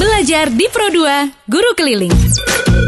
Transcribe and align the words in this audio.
Belajar 0.00 0.48
di 0.48 0.64
Pro2, 0.64 1.28
Guru 1.44 1.76
Keliling. 1.76 2.16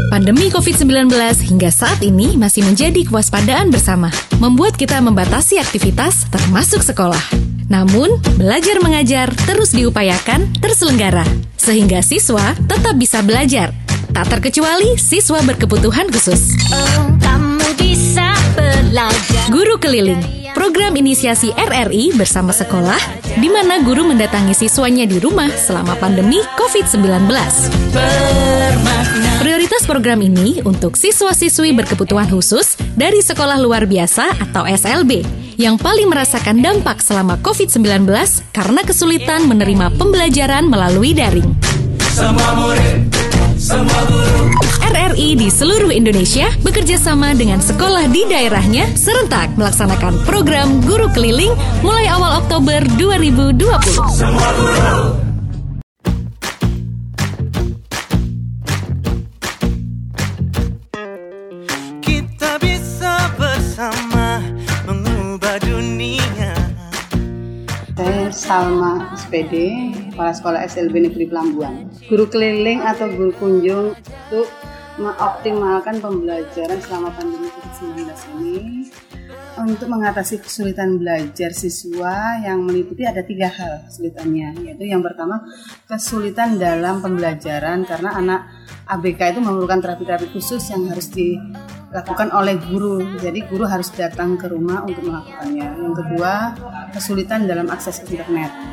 Pandemi 0.09 0.49
COVID-19 0.49 1.13
hingga 1.45 1.69
saat 1.69 2.01
ini 2.01 2.33
masih 2.33 2.65
menjadi 2.65 3.05
kewaspadaan 3.05 3.69
bersama, 3.69 4.09
membuat 4.41 4.73
kita 4.81 4.97
membatasi 4.97 5.61
aktivitas 5.61 6.25
termasuk 6.33 6.81
sekolah. 6.81 7.21
Namun, 7.69 8.17
belajar 8.33 8.81
mengajar 8.81 9.29
terus 9.45 9.77
diupayakan 9.77 10.57
terselenggara, 10.57 11.21
sehingga 11.53 12.01
siswa 12.01 12.57
tetap 12.65 12.97
bisa 12.97 13.21
belajar. 13.21 13.69
Tak 14.09 14.33
terkecuali 14.33 14.97
siswa 14.97 15.37
berkebutuhan 15.45 16.09
khusus. 16.09 16.49
Oh, 16.73 17.13
kamu 17.21 17.77
bisa. 17.77 18.32
Guru 19.49 19.81
Keliling, 19.81 20.21
program 20.53 20.93
inisiasi 20.93 21.49
RRI 21.57 22.13
bersama 22.13 22.53
sekolah, 22.53 23.01
di 23.41 23.49
mana 23.49 23.81
guru 23.81 24.05
mendatangi 24.05 24.53
siswanya 24.53 25.09
di 25.09 25.17
rumah 25.17 25.49
selama 25.49 25.97
pandemi 25.97 26.37
COVID-19. 26.53 27.25
Prioritas 29.41 29.89
program 29.89 30.21
ini 30.21 30.61
untuk 30.61 30.93
siswa-siswi 30.93 31.73
berkebutuhan 31.73 32.29
khusus 32.29 32.77
dari 32.93 33.25
sekolah 33.25 33.57
luar 33.65 33.89
biasa 33.89 34.29
atau 34.37 34.61
SLB 34.61 35.25
yang 35.57 35.81
paling 35.81 36.05
merasakan 36.13 36.61
dampak 36.61 37.01
selama 37.01 37.41
COVID-19 37.41 38.05
karena 38.53 38.81
kesulitan 38.85 39.49
menerima 39.49 39.89
pembelajaran 39.97 40.69
melalui 40.69 41.17
daring. 41.17 41.49
RRI 43.63 45.39
di 45.39 45.47
seluruh 45.47 45.87
Indonesia 45.87 46.51
bekerja 46.67 46.99
sama 46.99 47.31
dengan 47.31 47.63
sekolah 47.63 48.11
di 48.11 48.27
daerahnya 48.27 48.91
serentak 48.91 49.55
melaksanakan 49.55 50.19
program 50.27 50.83
Guru 50.83 51.07
Keliling 51.15 51.55
mulai 51.79 52.11
awal 52.11 52.43
Oktober 52.43 52.83
2020. 52.99 53.63
Kita 62.03 62.59
bisa 62.59 63.31
bersama 63.39 64.43
mengubah 64.83 65.63
dunia. 65.63 66.51
Saya 67.95 68.27
Salma 68.27 69.07
SPD, 69.15 69.55
Kepala 70.13 70.29
Sekolah 70.29 70.61
SLB 70.69 71.09
Negeri 71.09 71.25
Pelambuan. 71.25 71.89
Guru 72.05 72.29
keliling 72.29 72.85
atau 72.85 73.09
guru 73.09 73.33
kunjung 73.33 73.97
untuk 73.97 74.47
mengoptimalkan 75.01 75.97
pembelajaran 75.97 76.77
selama 76.85 77.09
pandemi 77.17 77.49
COVID-19 77.49 78.13
ini 78.37 78.57
untuk 79.57 79.89
mengatasi 79.89 80.41
kesulitan 80.41 81.01
belajar 81.01 81.49
siswa 81.53 82.41
yang 82.41 82.61
meliputi 82.61 83.05
ada 83.05 83.21
tiga 83.21 83.49
hal 83.49 83.85
kesulitannya 83.89 84.65
yaitu 84.65 84.89
yang 84.89 85.05
pertama 85.05 85.45
kesulitan 85.85 86.57
dalam 86.57 87.01
pembelajaran 87.01 87.85
karena 87.85 88.17
anak 88.17 88.41
ABK 88.89 89.37
itu 89.37 89.39
memerlukan 89.41 89.81
terapi-terapi 89.81 90.29
khusus 90.29 90.61
yang 90.73 90.89
harus 90.89 91.09
dilakukan 91.09 92.29
oleh 92.33 92.57
guru. 92.59 93.01
Jadi 93.17 93.49
guru 93.49 93.65
harus 93.65 93.89
datang 93.93 94.37
ke 94.37 94.45
rumah 94.45 94.85
untuk 94.85 95.09
melakukannya. 95.09 95.67
Yang 95.73 95.95
kedua 96.05 96.33
kesulitan 96.93 97.49
dalam 97.49 97.69
akses 97.73 98.03
internet 98.05 98.72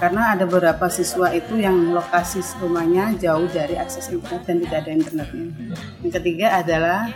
karena 0.00 0.32
ada 0.32 0.48
beberapa 0.48 0.88
siswa 0.88 1.28
itu 1.28 1.60
yang 1.60 1.92
lokasi 1.92 2.40
rumahnya 2.56 3.12
jauh 3.20 3.44
dari 3.52 3.76
akses 3.76 4.08
internet 4.08 4.48
dan 4.48 4.56
tidak 4.64 4.78
ada 4.80 4.90
internetnya. 4.96 5.46
Yang 6.00 6.12
ketiga 6.16 6.46
adalah 6.64 7.12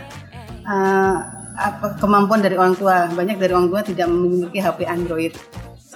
uh, 0.69 1.17
apa 1.57 1.97
kemampuan 1.97 2.45
dari 2.45 2.53
orang 2.61 2.77
tua. 2.77 3.09
Banyak 3.09 3.41
dari 3.41 3.57
orang 3.57 3.73
tua 3.73 3.81
tidak 3.81 4.05
memiliki 4.05 4.61
HP 4.61 4.85
Android. 4.85 5.33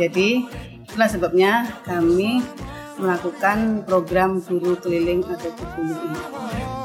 Jadi 0.02 0.50
itulah 0.90 1.06
sebabnya 1.06 1.70
kami 1.86 2.42
melakukan 2.98 3.86
program 3.86 4.42
guru 4.42 4.74
keliling 4.82 5.22
atau 5.30 5.54
guru 5.54 5.94
ini. 5.94 6.79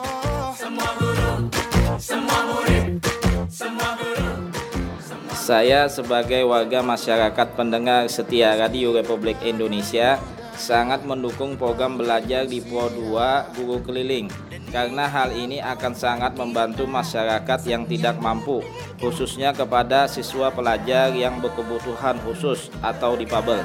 Saya 5.45 5.93
sebagai 5.93 6.41
warga 6.49 6.81
masyarakat 6.81 7.53
pendengar 7.53 8.09
setia 8.09 8.57
Radio 8.57 8.97
Republik 8.97 9.37
Indonesia 9.45 10.17
sangat 10.57 11.05
mendukung 11.05 11.61
program 11.61 12.01
belajar 12.01 12.49
di 12.49 12.65
Pro 12.65 12.89
2 12.89 13.53
Guru 13.53 13.77
Keliling 13.85 14.33
karena 14.73 15.05
hal 15.05 15.37
ini 15.37 15.61
akan 15.61 15.93
sangat 15.93 16.33
membantu 16.41 16.89
masyarakat 16.89 17.61
yang 17.69 17.85
tidak 17.85 18.17
mampu 18.25 18.65
khususnya 18.97 19.53
kepada 19.53 20.09
siswa 20.09 20.49
pelajar 20.49 21.13
yang 21.13 21.37
berkebutuhan 21.45 22.17
khusus 22.25 22.73
atau 22.81 23.13
difabel. 23.13 23.61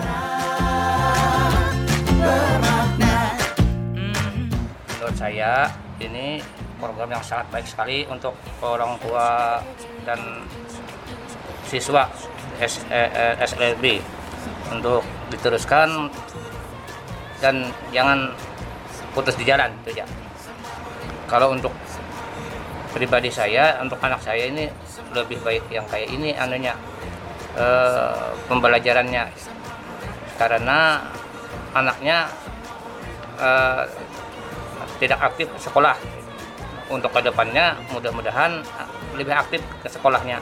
menurut 5.00 5.16
saya 5.16 5.72
ini 6.04 6.44
program 6.76 7.08
yang 7.08 7.24
sangat 7.24 7.48
baik 7.56 7.68
sekali 7.72 8.04
untuk 8.12 8.36
orang 8.60 9.00
tua 9.00 9.64
dan 10.04 10.44
siswa 11.70 12.10
S, 12.58 12.82
eh, 12.90 13.10
eh, 13.14 13.34
SLB 13.46 14.02
untuk 14.74 15.06
diteruskan 15.30 16.10
dan 17.40 17.70
jangan 17.94 18.34
putus 19.14 19.38
di 19.38 19.46
jalan 19.46 19.70
itu 19.86 20.02
ya. 20.02 20.06
Kalau 21.30 21.54
untuk 21.54 21.72
pribadi 22.90 23.30
saya, 23.30 23.78
untuk 23.80 24.02
anak 24.02 24.20
saya 24.20 24.50
ini 24.50 24.66
lebih 25.14 25.40
baik 25.46 25.70
yang 25.70 25.86
kayak 25.86 26.10
ini 26.10 26.34
anunya 26.34 26.74
eh, 27.54 28.34
pembelajarannya. 28.50 29.30
Karena 30.36 31.06
anaknya 31.78 32.28
eh, 33.40 33.84
tidak 35.00 35.20
aktif 35.22 35.48
sekolah. 35.62 35.96
Untuk 36.90 37.14
ke 37.14 37.22
depannya 37.22 37.78
mudah-mudahan 37.94 38.66
lebih 39.14 39.30
aktif 39.38 39.62
ke 39.86 39.88
sekolahnya 39.94 40.42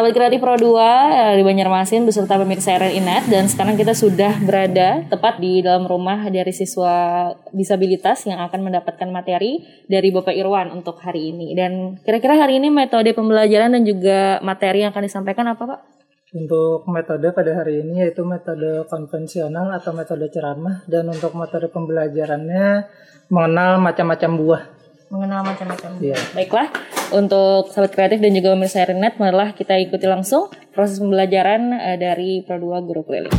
Sahabat 0.00 0.16
Kreatif 0.16 0.40
Pro 0.40 0.56
2 0.56 0.80
eh, 0.80 1.32
di 1.36 1.44
Banjarmasin 1.44 2.08
beserta 2.08 2.40
pemirsa 2.40 2.72
RRI 2.72 3.04
Net 3.04 3.28
dan 3.28 3.52
sekarang 3.52 3.76
kita 3.76 3.92
sudah 3.92 4.32
berada 4.40 5.04
tepat 5.12 5.36
di 5.36 5.60
dalam 5.60 5.84
rumah 5.84 6.24
dari 6.32 6.56
siswa 6.56 7.28
disabilitas 7.52 8.24
yang 8.24 8.40
akan 8.40 8.64
mendapatkan 8.64 9.04
materi 9.12 9.60
dari 9.84 10.08
Bapak 10.08 10.32
Irwan 10.32 10.72
untuk 10.72 11.04
hari 11.04 11.36
ini. 11.36 11.52
Dan 11.52 12.00
kira-kira 12.00 12.40
hari 12.40 12.56
ini 12.64 12.72
metode 12.72 13.12
pembelajaran 13.12 13.76
dan 13.76 13.84
juga 13.84 14.40
materi 14.40 14.88
yang 14.88 14.96
akan 14.96 15.04
disampaikan 15.04 15.52
apa 15.52 15.68
Pak? 15.68 15.80
Untuk 16.32 16.88
metode 16.88 17.28
pada 17.36 17.52
hari 17.60 17.84
ini 17.84 18.00
yaitu 18.00 18.24
metode 18.24 18.88
konvensional 18.88 19.68
atau 19.76 19.92
metode 19.92 20.32
ceramah 20.32 20.80
dan 20.88 21.12
untuk 21.12 21.36
metode 21.36 21.68
pembelajarannya 21.68 22.88
mengenal 23.28 23.76
macam-macam 23.76 24.32
buah. 24.32 24.79
Mengenal 25.10 25.42
macam-macam. 25.42 25.90
Iya. 25.98 26.14
Baiklah, 26.38 26.70
untuk 27.10 27.74
sahabat 27.74 27.90
kreatif 27.90 28.22
dan 28.22 28.30
juga 28.30 28.54
pemirsa 28.54 28.86
RRI 28.86 28.94
Net, 28.94 29.18
marilah 29.18 29.50
kita 29.58 29.74
ikuti 29.74 30.06
langsung 30.06 30.46
proses 30.70 31.02
pembelajaran 31.02 31.74
eh, 31.74 31.98
dari 31.98 32.46
Pro 32.46 32.62
2 32.62 32.86
Guru 32.86 33.02
Keliling. 33.02 33.38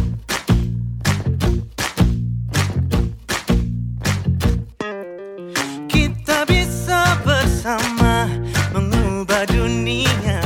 Kita 5.87 6.43
bisa 6.43 7.15
bersama 7.23 8.27
mengubah 8.75 9.47
dunia. 9.47 10.43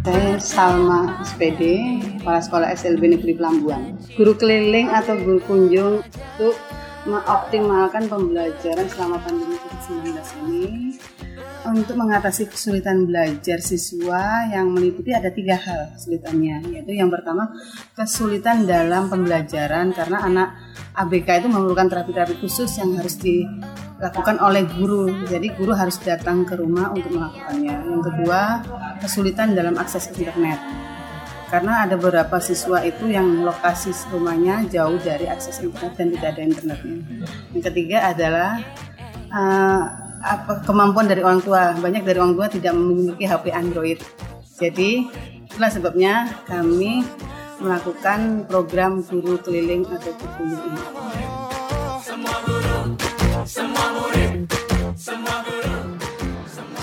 Saya 0.00 0.40
Salma 0.40 1.20
SPD, 1.20 1.60
Kepala 2.16 2.40
Sekolah 2.40 2.72
SLB 2.72 3.12
Negeri 3.20 3.36
Pelambuan. 3.36 4.00
Guru 4.16 4.40
keliling 4.40 4.88
atau 4.88 5.20
guru 5.20 5.36
kunjung 5.44 6.00
untuk 6.40 6.56
mengoptimalkan 7.04 8.06
pembelajaran 8.06 8.86
selama 8.86 9.18
pandemi 9.20 9.58
COVID-19 9.82 10.14
ini 10.46 10.94
untuk 11.62 11.98
mengatasi 11.98 12.50
kesulitan 12.50 13.06
belajar 13.06 13.58
siswa 13.58 14.46
yang 14.50 14.70
meliputi 14.70 15.10
ada 15.10 15.30
tiga 15.30 15.58
hal 15.58 15.94
kesulitannya 15.98 16.70
yaitu 16.70 16.94
yang 16.94 17.10
pertama 17.10 17.50
kesulitan 17.98 18.62
dalam 18.62 19.10
pembelajaran 19.10 19.90
karena 19.90 20.18
anak 20.22 20.48
ABK 20.94 21.42
itu 21.42 21.48
memerlukan 21.50 21.90
terapi-terapi 21.90 22.38
khusus 22.38 22.78
yang 22.78 22.94
harus 22.94 23.16
dilakukan 23.18 24.38
oleh 24.38 24.68
guru. 24.76 25.08
Jadi 25.26 25.50
guru 25.56 25.72
harus 25.72 25.96
datang 25.98 26.44
ke 26.44 26.52
rumah 26.52 26.92
untuk 26.92 27.16
melakukannya. 27.16 27.74
Yang 27.88 28.02
kedua 28.12 28.40
kesulitan 29.00 29.56
dalam 29.56 29.80
akses 29.80 30.12
internet. 30.12 30.60
Karena 31.48 31.84
ada 31.84 31.96
beberapa 31.96 32.40
siswa 32.40 32.80
itu 32.84 33.08
yang 33.08 33.44
lokasi 33.44 33.92
rumahnya 34.12 34.68
jauh 34.68 35.00
dari 35.00 35.28
akses 35.28 35.64
internet 35.64 35.96
dan 35.96 36.06
tidak 36.12 36.28
ada 36.36 36.42
internetnya. 36.44 36.96
Yang 37.56 37.62
ketiga 37.72 37.98
adalah 38.08 38.60
uh, 39.32 39.82
apa 40.22 40.62
kemampuan 40.62 41.08
dari 41.10 41.24
orang 41.24 41.42
tua. 41.42 41.74
Banyak 41.74 42.06
dari 42.06 42.18
orang 42.20 42.36
tua 42.38 42.46
tidak 42.46 42.72
memiliki 42.76 43.24
HP 43.26 43.50
Android. 43.50 43.98
Jadi 44.60 45.08
itulah 45.48 45.70
sebabnya 45.72 46.30
kami 46.46 47.02
melakukan 47.58 48.46
program 48.46 49.02
guru 49.02 49.38
keliling 49.42 49.82
atau 49.88 50.12
guru 50.14 50.54
ini. 50.54 50.80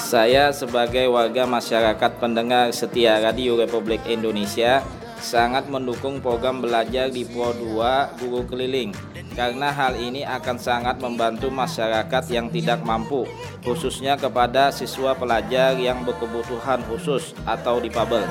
Saya 0.09 0.49
sebagai 0.49 1.05
warga 1.05 1.45
masyarakat 1.45 2.17
pendengar 2.17 2.73
setia 2.73 3.21
Radio 3.21 3.53
Republik 3.53 4.01
Indonesia 4.09 4.81
sangat 5.21 5.69
mendukung 5.69 6.17
program 6.17 6.65
belajar 6.65 7.13
di 7.13 7.21
Pro 7.29 7.53
2 7.53 8.17
Guru 8.17 8.41
Keliling 8.49 8.89
karena 9.37 9.69
hal 9.69 9.93
ini 10.01 10.25
akan 10.25 10.57
sangat 10.57 10.97
membantu 10.97 11.53
masyarakat 11.53 12.25
yang 12.33 12.49
tidak 12.49 12.81
mampu 12.81 13.29
khususnya 13.61 14.17
kepada 14.17 14.73
siswa 14.73 15.13
pelajar 15.13 15.77
yang 15.77 16.01
berkebutuhan 16.01 16.81
khusus 16.89 17.37
atau 17.45 17.77
difabel. 17.77 18.25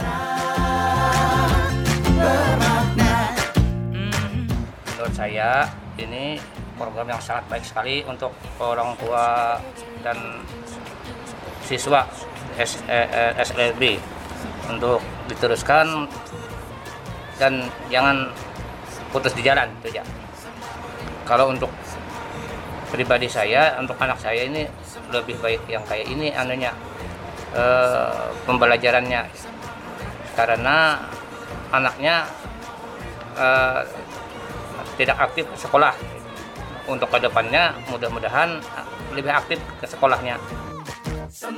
menurut 4.82 5.14
saya 5.14 5.70
ini 5.94 6.42
program 6.74 7.06
yang 7.06 7.22
sangat 7.22 7.46
baik 7.46 7.62
sekali 7.62 8.02
untuk 8.02 8.34
orang 8.58 8.98
tua 8.98 9.62
dan 10.02 10.42
siswa 11.68 12.08
S, 12.56 12.80
eh, 12.88 13.04
eh, 13.04 13.32
SLB 13.44 14.00
untuk 14.72 15.04
diteruskan 15.28 16.08
dan 17.36 17.68
jangan 17.92 18.32
putus 19.12 19.36
di 19.36 19.44
jalan 19.44 19.68
itu 19.84 20.00
ya. 20.00 20.04
Kalau 21.28 21.52
untuk 21.52 21.68
pribadi 22.88 23.28
saya, 23.28 23.76
untuk 23.76 24.00
anak 24.00 24.16
saya 24.16 24.48
ini 24.48 24.64
lebih 25.12 25.36
baik 25.44 25.68
yang 25.68 25.84
kayak 25.84 26.08
ini 26.08 26.32
anunya 26.32 26.72
eh, 27.52 28.32
pembelajarannya. 28.48 29.28
Karena 30.32 31.04
anaknya 31.68 32.24
eh, 33.36 33.80
tidak 34.96 35.16
aktif 35.20 35.44
sekolah. 35.54 35.92
Untuk 36.88 37.12
ke 37.12 37.20
depannya 37.20 37.76
mudah-mudahan 37.92 38.64
lebih 39.12 39.28
aktif 39.28 39.60
ke 39.76 39.84
sekolahnya 39.84 40.40
Belajar 41.38 41.54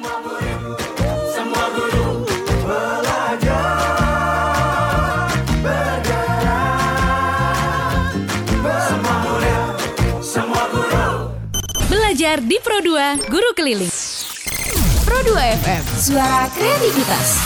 di 12.44 12.60
Pro 12.60 12.76
2 12.84 13.24
Guru 13.32 13.56
Keliling. 13.56 13.88
Pro 15.08 15.16
2 15.24 15.32
FM, 15.64 15.82
suara 15.96 16.44
kreativitas. 16.52 17.40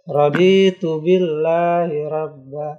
Raditu 0.06 1.02
billahi 1.02 1.98
rabba 2.06 2.78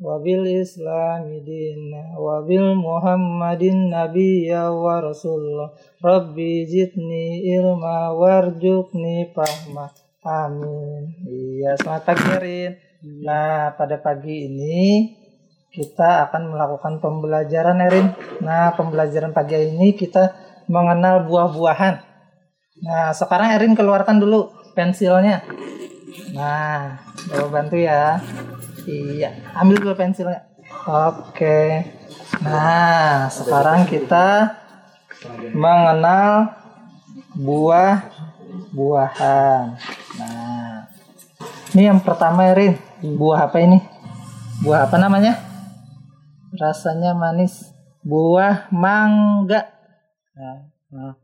wa 0.00 0.16
bil 0.24 0.48
islami 0.48 1.44
dina 1.44 2.16
wa 2.16 2.40
bil 2.48 2.80
muhammadin 2.80 3.92
nabiyya 3.92 4.72
wa 4.72 5.04
rasulullah. 5.04 5.76
Rabbi 6.00 6.64
zidni 6.64 7.44
ilma 7.60 8.16
warjukni 8.16 9.36
fahma. 9.36 9.92
Amin. 10.24 11.12
Iya 11.28 11.76
selamat 11.76 12.08
pagi 12.08 12.72
nah 13.20 13.76
pada 13.76 14.00
pagi 14.00 14.48
ini 14.48 15.19
kita 15.70 16.26
akan 16.26 16.50
melakukan 16.50 16.98
pembelajaran 16.98 17.78
Erin. 17.86 18.10
Nah, 18.42 18.74
pembelajaran 18.74 19.30
pagi 19.30 19.54
ini 19.54 19.94
kita 19.94 20.34
mengenal 20.66 21.26
buah-buahan. 21.30 21.94
Nah, 22.82 23.14
sekarang 23.14 23.54
Erin 23.54 23.78
keluarkan 23.78 24.18
dulu 24.18 24.50
pensilnya. 24.74 25.46
Nah, 26.34 26.98
coba 27.30 27.62
bantu 27.62 27.78
ya. 27.78 28.18
Iya, 28.86 29.30
ambil 29.54 29.78
dulu 29.78 29.94
pensilnya. 29.94 30.42
Oke. 30.90 31.86
Nah, 32.42 33.30
sekarang 33.30 33.86
kita 33.86 34.58
mengenal 35.54 36.50
buah-buahan. 37.38 38.58
Nah, 40.18 40.90
ini 41.78 41.82
yang 41.86 42.02
pertama 42.02 42.50
Erin. 42.50 42.74
Buah 42.98 43.46
apa 43.46 43.62
ini? 43.62 43.78
Buah 44.66 44.90
apa 44.90 44.98
namanya? 44.98 45.49
Rasanya 46.60 47.16
manis. 47.16 47.72
Buah 48.04 48.68
mangga. 48.68 49.64
Nah, 50.36 50.60
nah. 50.92 51.14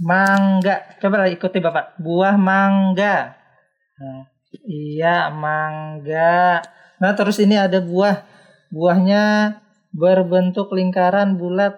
mangga. 0.00 0.96
Coba 0.96 1.28
ikuti 1.28 1.60
bapak. 1.60 2.00
Buah 2.00 2.40
mangga. 2.40 3.36
Nah, 4.00 4.24
iya 4.64 5.28
mangga. 5.28 6.64
Nah 6.96 7.12
terus 7.12 7.36
ini 7.40 7.60
ada 7.60 7.80
buah. 7.84 8.24
Buahnya 8.72 9.56
berbentuk 9.92 10.72
lingkaran 10.72 11.36
bulat. 11.36 11.76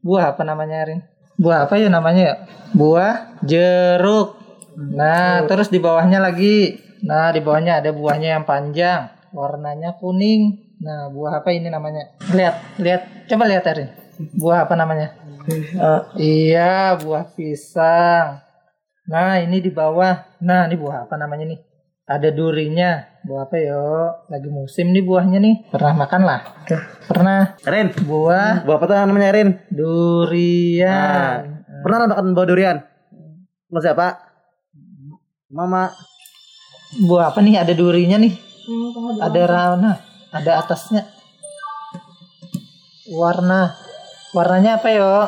Buah 0.00 0.36
apa 0.36 0.44
namanya 0.44 0.88
Rin? 0.88 1.00
Buah 1.40 1.68
apa 1.68 1.80
ya 1.80 1.88
namanya 1.88 2.22
ya? 2.24 2.36
Buah 2.76 3.40
jeruk. 3.44 4.36
Nah 4.76 5.44
terus 5.44 5.68
di 5.68 5.80
bawahnya 5.80 6.20
lagi. 6.20 6.80
Nah 7.04 7.32
di 7.32 7.40
bawahnya 7.44 7.84
ada 7.84 7.92
buahnya 7.92 8.40
yang 8.40 8.44
panjang. 8.48 9.12
Warnanya 9.36 10.00
kuning 10.00 10.69
Nah, 10.80 11.12
buah 11.12 11.44
apa 11.44 11.52
ini 11.52 11.68
namanya? 11.68 12.16
Lihat, 12.32 12.80
lihat. 12.80 13.02
Coba 13.28 13.44
lihat 13.44 13.68
Erin. 13.68 13.92
Buah 14.40 14.64
apa 14.64 14.74
namanya? 14.80 15.12
Uh, 15.76 16.00
iya, 16.16 16.96
buah 16.96 17.28
pisang. 17.36 18.40
Nah, 19.04 19.44
ini 19.44 19.60
di 19.60 19.68
bawah. 19.68 20.40
Nah, 20.40 20.64
ini 20.68 20.80
buah 20.80 21.04
apa 21.04 21.20
namanya 21.20 21.52
nih? 21.52 21.60
Ada 22.08 22.32
durinya. 22.32 23.04
Buah 23.28 23.44
apa 23.44 23.56
yo? 23.60 23.84
Lagi 24.32 24.48
musim 24.48 24.88
nih 24.96 25.04
buahnya 25.04 25.38
nih. 25.38 25.54
Pernah 25.68 25.92
makan 26.00 26.22
lah? 26.24 26.40
Pernah. 27.04 27.60
Rin, 27.60 27.92
Buah 28.08 28.64
buah 28.64 28.76
apa 28.80 28.84
tuh 28.88 28.96
namanya 28.96 29.36
Rin? 29.36 29.60
durian. 29.68 31.44
Nah, 31.60 31.84
pernah 31.84 32.08
makan 32.08 32.32
buah 32.32 32.48
durian? 32.48 32.76
Sama 33.68 33.80
siapa? 33.84 34.06
Mama. 35.52 35.92
Buah 37.04 37.30
apa 37.36 37.44
nih? 37.44 37.60
Ada 37.60 37.76
durinya 37.76 38.16
nih. 38.16 38.32
Ada 39.20 39.42
rana. 39.44 39.92
Ada 40.30 40.62
atasnya. 40.62 41.10
Warna. 43.10 43.74
Warnanya 44.30 44.78
apa 44.78 44.88
yo? 44.94 45.26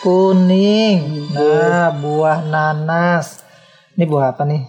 Kuning. 0.00 1.28
Nah, 1.36 1.92
buah 1.92 2.40
nanas. 2.48 3.44
Ini 3.92 4.08
buah 4.08 4.32
apa 4.32 4.48
nih? 4.48 4.64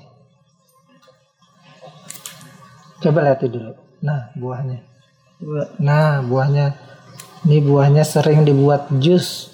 Coba 2.99 3.23
lihat 3.23 3.39
dulu. 3.47 3.71
Nah, 4.03 4.35
buahnya. 4.35 4.83
Nah, 5.79 6.19
buahnya. 6.27 6.75
Ini 7.47 7.63
buahnya 7.63 8.03
sering 8.03 8.43
dibuat 8.43 8.91
jus. 8.99 9.47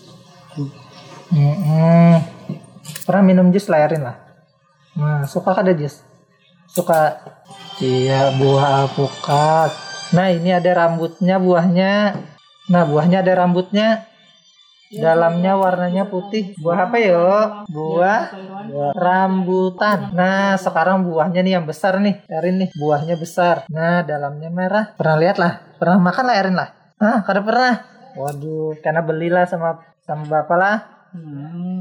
Mm-mm. 1.30 2.20
Pernah 3.06 3.24
minum 3.24 3.54
jus 3.54 3.70
layarin 3.70 4.02
lah. 4.02 4.18
Nah, 4.98 5.30
suka 5.30 5.54
ada 5.54 5.72
jus? 5.78 6.07
Suka. 6.68 7.24
Iya, 7.80 8.36
buah 8.36 8.86
alpukat. 8.86 9.72
Nah, 10.16 10.28
ini 10.32 10.56
ada 10.56 10.72
rambutnya 10.74 11.40
buahnya. 11.40 12.16
Nah, 12.68 12.84
buahnya 12.84 13.24
ada 13.24 13.34
rambutnya. 13.44 14.08
Dalamnya 14.88 15.60
warnanya 15.60 16.08
putih. 16.08 16.56
Buah 16.64 16.88
apa 16.88 16.98
yo? 16.98 17.28
Buah 17.68 18.32
rambutan. 18.96 20.16
Nah, 20.16 20.56
sekarang 20.56 21.04
buahnya 21.04 21.44
nih 21.44 21.60
yang 21.60 21.68
besar 21.68 22.00
nih. 22.00 22.24
Erin 22.32 22.64
nih, 22.64 22.70
buahnya 22.72 23.20
besar. 23.20 23.68
Nah, 23.68 24.02
dalamnya 24.08 24.48
merah. 24.48 24.96
Pernah 24.96 25.18
lihat 25.20 25.38
lah? 25.38 25.60
Pernah 25.76 26.00
makan 26.00 26.26
lah 26.32 26.36
Erin 26.40 26.56
lah? 26.56 26.70
Ah, 26.98 27.20
kada 27.22 27.44
pernah. 27.44 27.84
Waduh, 28.18 28.80
karena 28.82 29.06
belilah 29.06 29.46
sama 29.46 29.84
sama 30.08 30.26
bapak 30.26 30.58
lah. 30.58 30.97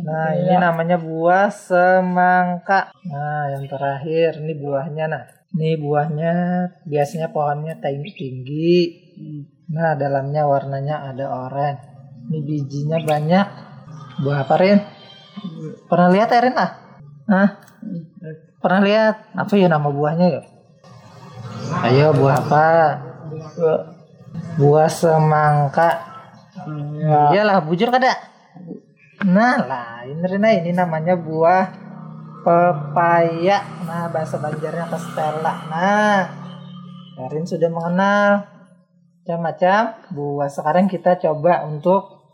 Nah, 0.06 0.30
ini 0.38 0.54
namanya 0.54 1.00
buah 1.00 1.50
semangka. 1.50 2.95
Nah, 3.06 3.50
yang 3.50 3.66
terakhir 3.66 4.38
ini 4.38 4.54
buahnya 4.54 5.04
nah. 5.11 5.25
Ini 5.56 5.80
buahnya 5.80 6.33
biasanya 6.85 7.33
pohonnya 7.33 7.80
tinggi 7.80 8.11
tinggi. 8.12 8.76
Nah, 9.73 9.97
dalamnya 9.99 10.47
warnanya 10.47 11.11
ada 11.11 11.26
oranye. 11.26 11.80
Ini 12.26 12.38
bijinya 12.42 12.99
banyak. 13.02 13.47
Buah 14.23 14.45
apa, 14.45 14.54
Rin? 14.59 14.78
Pernah 15.87 16.09
lihat 16.11 16.28
Erin 16.35 16.56
ah? 16.59 16.71
Hah? 17.30 17.49
Pernah 18.59 18.80
lihat? 18.83 19.14
Apa 19.37 19.52
ya 19.54 19.71
nama 19.71 19.88
buahnya 19.88 20.26
ya? 20.26 20.42
Ayo, 21.87 22.14
buah 22.14 22.37
apa? 22.42 22.66
Buah 24.59 24.90
semangka. 24.90 25.90
Iyalah, 27.33 27.62
bujur 27.62 27.92
kada? 27.95 28.36
Nah, 29.25 29.56
lain 29.64 30.20
Rina 30.20 30.52
ini 30.52 30.76
namanya 30.76 31.16
buah 31.16 31.73
pepaya. 32.44 33.64
Nah, 33.88 34.12
bahasa 34.12 34.37
Banjarnya 34.37 34.92
kastela. 34.92 35.54
Nah, 35.73 36.20
Erin 37.25 37.49
sudah 37.49 37.73
mengenal 37.73 38.44
macam-macam 39.25 39.82
buah. 40.12 40.50
Sekarang 40.52 40.87
kita 40.87 41.16
coba 41.16 41.64
untuk 41.64 42.28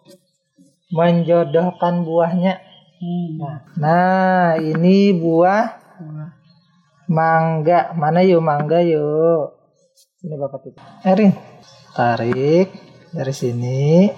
menjodohkan 0.90 2.02
buahnya. 2.02 2.58
Nah, 3.38 3.56
nah, 3.78 4.46
ini 4.58 5.14
buah 5.14 5.78
mangga. 7.06 7.94
Mana 7.94 8.26
yuk 8.26 8.42
mangga 8.42 8.82
yuk? 8.82 9.54
Sini 10.18 10.34
Bapak 10.34 10.66
titik. 10.66 10.82
Erin, 11.06 11.32
tarik 11.94 12.74
dari 13.14 13.34
sini. 13.34 14.10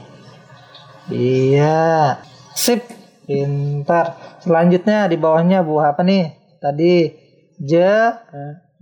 Iya. 1.12 2.33
Sip. 2.54 2.80
Pintar. 3.24 4.38
Selanjutnya 4.44 5.10
di 5.10 5.16
bawahnya 5.18 5.66
buah 5.66 5.96
apa 5.96 6.06
nih? 6.06 6.56
Tadi 6.62 7.10
je 7.58 7.94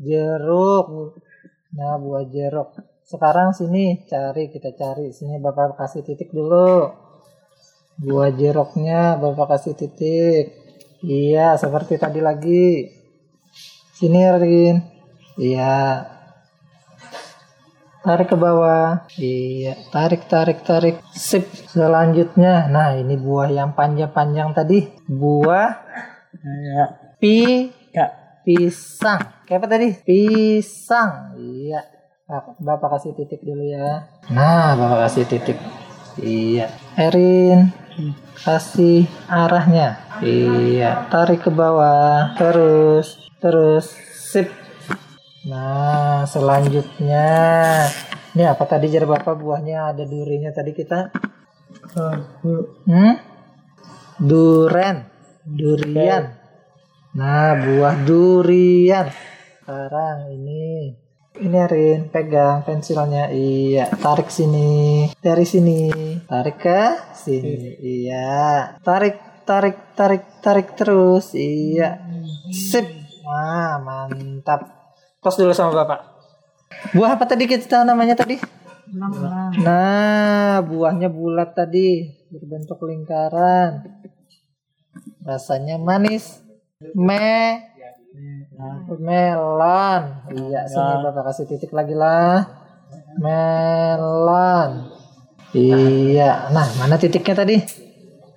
jeruk. 0.02 1.16
Nah, 1.72 1.96
buah 1.96 2.28
jeruk. 2.28 2.76
Sekarang 3.06 3.56
sini 3.56 4.04
cari 4.04 4.52
kita 4.52 4.76
cari. 4.76 5.10
Sini 5.10 5.40
Bapak 5.40 5.78
kasih 5.80 6.04
titik 6.04 6.30
dulu. 6.30 6.90
Buah 7.96 8.30
jeruknya 8.34 9.16
Bapak 9.16 9.56
kasih 9.56 9.74
titik. 9.78 10.52
Iya, 11.02 11.56
seperti 11.56 11.98
tadi 11.98 12.20
lagi. 12.22 12.92
Sini 13.96 14.20
Rin. 14.36 14.76
Iya. 15.40 16.06
Tarik 18.02 18.35
ke 18.35 18.37
bawah. 18.37 19.06
Iya, 19.14 19.78
tarik 19.94 20.26
tarik 20.26 20.66
tarik. 20.66 20.99
Sip. 21.14 21.47
Selanjutnya, 21.71 22.66
nah 22.66 22.99
ini 22.99 23.14
buah 23.14 23.47
yang 23.47 23.78
panjang-panjang 23.78 24.50
tadi. 24.50 24.90
Buah 25.06 25.71
Ya. 26.42 26.99
pi 27.23 27.71
Ya. 27.94 28.11
pisang. 28.42 29.23
Kayak 29.47 29.59
apa 29.62 29.66
tadi? 29.71 29.88
Pisang. 30.02 31.38
Iya. 31.38 31.87
Bapak, 32.26 32.54
Bapak 32.59 32.88
kasih 32.99 33.12
titik 33.14 33.44
dulu 33.47 33.62
ya. 33.62 34.09
Nah, 34.35 34.75
Bapak 34.75 35.06
kasih 35.06 35.25
titik. 35.30 35.59
Iya. 36.18 36.75
Erin, 36.99 37.71
kasih 38.42 39.06
arahnya. 39.30 40.02
Iya. 40.18 41.06
Tarik 41.06 41.47
ke 41.47 41.50
bawah. 41.54 42.35
Terus, 42.35 43.30
terus. 43.38 43.87
Sip. 44.32 44.62
Nah, 45.42 46.22
selanjutnya. 46.22 47.26
Ini 48.32 48.46
apa 48.46 48.62
tadi 48.64 48.87
jar 48.87 49.11
Bapak 49.11 49.34
buahnya 49.42 49.90
ada 49.90 50.06
durinya 50.06 50.54
tadi 50.54 50.70
kita? 50.70 51.11
Hmm? 52.87 53.14
Duren. 54.22 54.96
Durian. 55.42 56.30
Nah, 57.18 57.58
buah 57.58 57.96
durian. 58.06 59.11
Sekarang 59.66 60.30
ini. 60.30 60.94
Ini 61.32 61.61
Rin, 61.64 62.12
pegang 62.12 62.62
pensilnya. 62.62 63.32
Iya, 63.32 63.88
tarik 63.99 64.30
sini. 64.30 65.11
Dari 65.16 65.42
sini. 65.49 65.90
Tarik 66.28 66.56
ke 66.61 66.82
sini. 67.16 67.82
Iya. 67.82 68.78
Tarik, 68.84 69.42
tarik, 69.42 69.96
tarik, 69.96 70.22
tarik 70.38 70.68
terus. 70.78 71.34
Iya. 71.34 71.99
Sip. 72.52 72.87
Wah, 73.26 73.80
mantap. 73.82 74.81
Tos 75.22 75.38
dulu 75.38 75.54
sama 75.54 75.70
Bapak. 75.70 76.02
Buah 76.98 77.14
apa 77.14 77.30
tadi 77.30 77.46
kita 77.46 77.86
namanya 77.86 78.18
tadi? 78.18 78.42
Nah, 79.62 80.58
buahnya 80.66 81.06
bulat 81.14 81.54
tadi, 81.54 82.10
berbentuk 82.26 82.82
lingkaran. 82.82 83.86
Rasanya 85.22 85.78
manis. 85.78 86.42
Me 86.98 87.62
melon. 88.98 90.02
Iya, 90.34 90.66
sini 90.66 90.94
Bapak 91.06 91.22
kasih 91.30 91.46
titik 91.46 91.70
lagi 91.70 91.94
lah. 91.94 92.42
Melon. 93.22 94.90
Iya. 95.54 96.50
Nah, 96.50 96.66
mana 96.82 96.98
titiknya 96.98 97.46
tadi? 97.46 97.62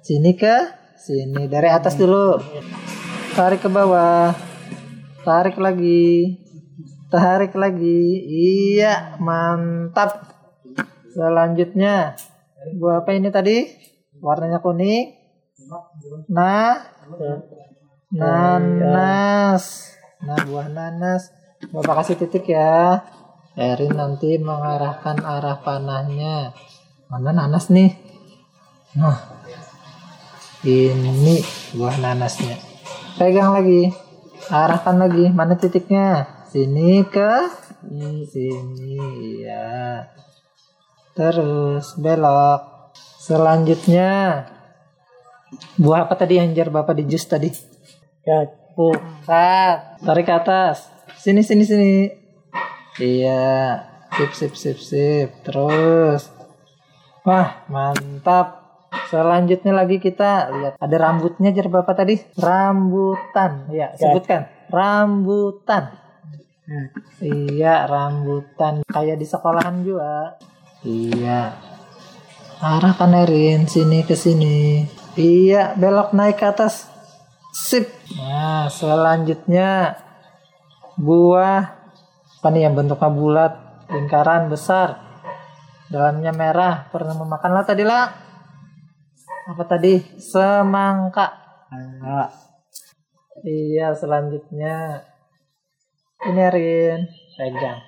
Sini 0.05 0.37
ke 0.37 0.69
sini 1.01 1.49
dari 1.49 1.73
atas 1.73 1.97
dulu. 1.97 2.37
Tarik 3.33 3.65
ke 3.65 3.73
bawah. 3.73 4.37
Tarik 5.25 5.57
lagi. 5.57 6.44
Tarik 7.15 7.55
lagi. 7.55 8.27
Iya, 8.75 9.15
mantap. 9.23 10.35
Selanjutnya, 11.15 12.19
buah 12.75 13.07
apa 13.07 13.15
ini 13.15 13.31
tadi? 13.31 13.63
Warnanya 14.19 14.59
kuning. 14.59 15.15
Nah, 16.27 16.91
nanas. 18.11 19.95
Nah, 20.27 20.37
buah 20.43 20.67
nanas. 20.67 21.31
Bapak 21.71 22.03
kasih 22.03 22.19
titik 22.19 22.51
ya. 22.51 22.99
Erin 23.55 23.95
nanti 23.95 24.35
mengarahkan 24.35 25.23
arah 25.23 25.63
panahnya. 25.63 26.51
Mana 27.07 27.31
nanas 27.31 27.71
nih? 27.71 27.95
Nah, 28.99 29.39
ini 30.67 31.39
buah 31.79 31.95
nanasnya. 31.95 32.59
Pegang 33.15 33.55
lagi. 33.55 33.87
Arahkan 34.51 34.99
lagi. 34.99 35.31
Mana 35.31 35.55
titiknya? 35.55 36.34
Sini 36.55 37.03
ke 37.03 37.51
sini. 38.31 38.95
Ya. 39.43 40.07
Terus 41.11 41.99
belok. 41.99 42.95
Selanjutnya 42.95 44.47
buah 45.75 46.07
apa 46.07 46.15
tadi 46.15 46.39
yang 46.39 46.55
jar 46.55 46.71
Bapak 46.71 46.95
di 46.95 47.11
jus 47.11 47.27
tadi? 47.27 47.51
Ya. 48.23 48.47
Bukan. 48.71 49.99
Tarik 49.99 50.23
ke 50.23 50.31
atas. 50.31 50.87
Sini 51.19 51.43
sini 51.43 51.67
sini. 51.67 52.07
Iya. 53.03 53.83
Sip 54.15 54.31
sip 54.31 54.53
sip 54.55 54.79
sip. 54.79 55.35
Terus. 55.43 56.31
Wah, 57.27 57.67
mantap. 57.67 58.63
Selanjutnya 59.11 59.75
lagi 59.75 59.99
kita 59.99 60.55
lihat 60.55 60.73
ada 60.79 60.95
rambutnya 61.03 61.51
jar 61.51 61.67
Bapak 61.67 61.99
tadi. 61.99 62.15
Rambutan. 62.39 63.67
Ya, 63.75 63.91
sebutkan. 63.99 64.47
Rambutan. 64.71 66.04
Iya, 67.21 67.85
rambutan. 67.85 68.81
Kayak 68.89 69.21
di 69.21 69.25
sekolahan 69.29 69.85
juga. 69.85 70.37
Iya. 70.81 71.53
Arahkan 72.61 73.13
Erin 73.25 73.69
sini 73.69 74.01
ke 74.01 74.17
sini. 74.17 74.85
Iya, 75.15 75.77
belok 75.77 76.17
naik 76.17 76.41
ke 76.41 76.45
atas. 76.49 76.89
Sip. 77.53 77.87
Nah, 78.17 78.67
selanjutnya 78.67 79.95
buah 80.99 81.61
apa 82.35 82.47
nih 82.53 82.69
yang 82.69 82.75
bentuknya 82.77 83.09
bulat, 83.09 83.53
lingkaran 83.89 84.49
besar. 84.49 85.01
Dalamnya 85.89 86.33
merah. 86.33 86.89
Pernah 86.89 87.13
memakan 87.13 87.51
lah 87.53 87.65
tadi 87.65 87.85
lah. 87.85 88.09
Apa 89.45 89.63
tadi? 89.69 90.01
Semangka. 90.17 91.27
Ya. 92.01 92.33
Iya, 93.45 93.93
selanjutnya 93.93 95.05
ini 96.25 96.45
Rin, 96.49 96.99
pegang. 97.37 97.79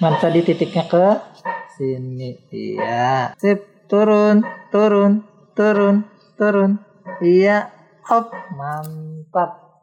Mana 0.00 0.16
tadi 0.16 0.40
titiknya 0.40 0.86
ke 0.86 1.06
sini. 1.76 2.38
Iya. 2.48 3.34
Sip, 3.36 3.84
turun, 3.90 4.46
turun, 4.70 5.26
turun, 5.52 6.06
turun. 6.38 6.80
Iya, 7.20 7.68
up, 8.08 8.32
mantap. 8.54 9.82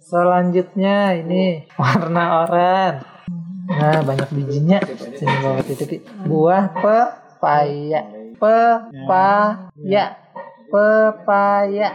Selanjutnya 0.00 1.16
ini 1.16 1.64
warna 1.80 2.44
oranye. 2.44 3.00
Nah, 3.64 4.00
banyak 4.04 4.28
bijinya. 4.36 4.78
Sini 5.16 5.34
bawa 5.40 5.60
titik. 5.64 6.04
Buah 6.28 6.68
pepaya. 6.76 8.00
Pepaya. 8.36 10.04
Pepaya. 10.68 11.88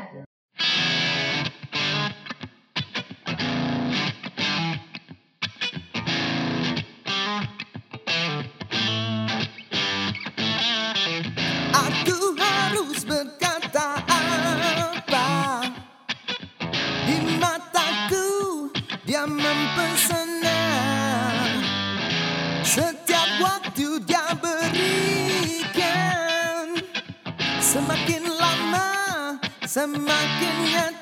Semakin 29.70 30.56
nyata 30.66 30.99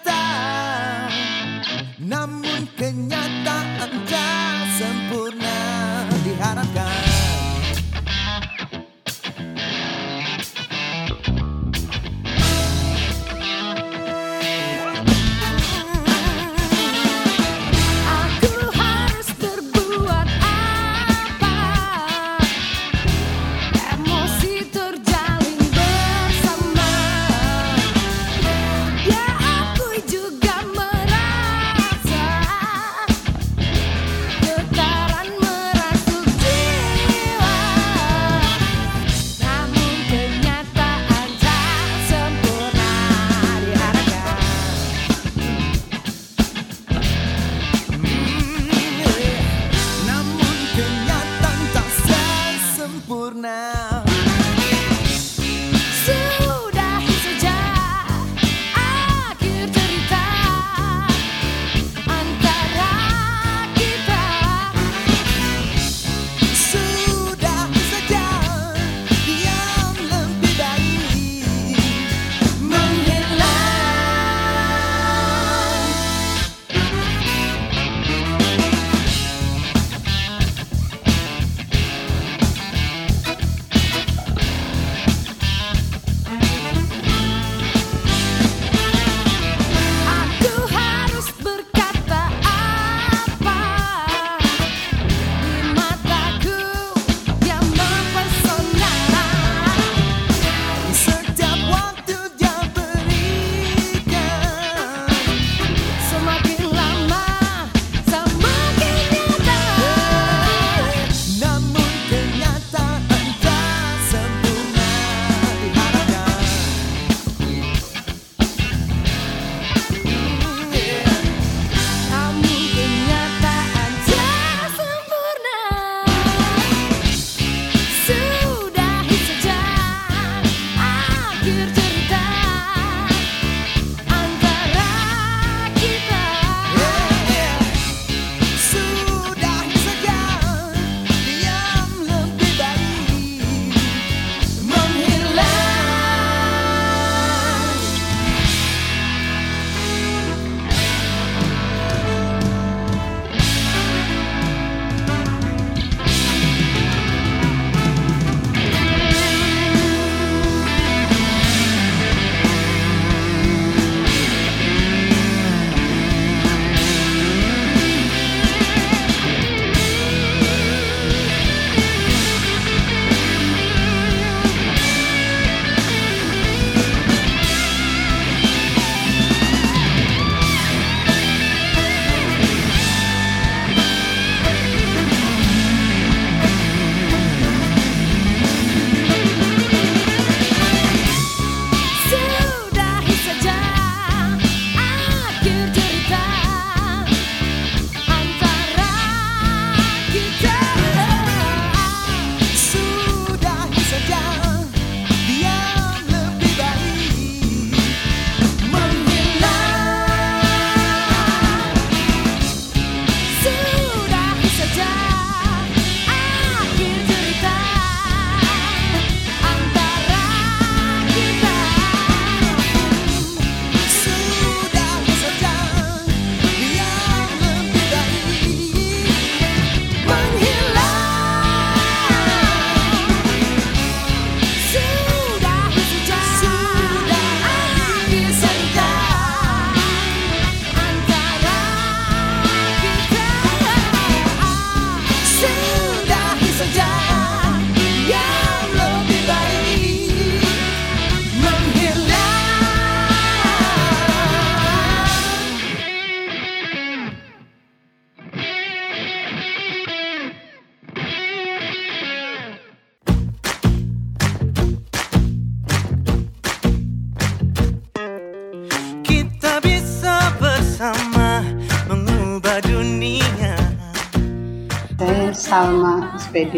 SPD, 276.38 276.58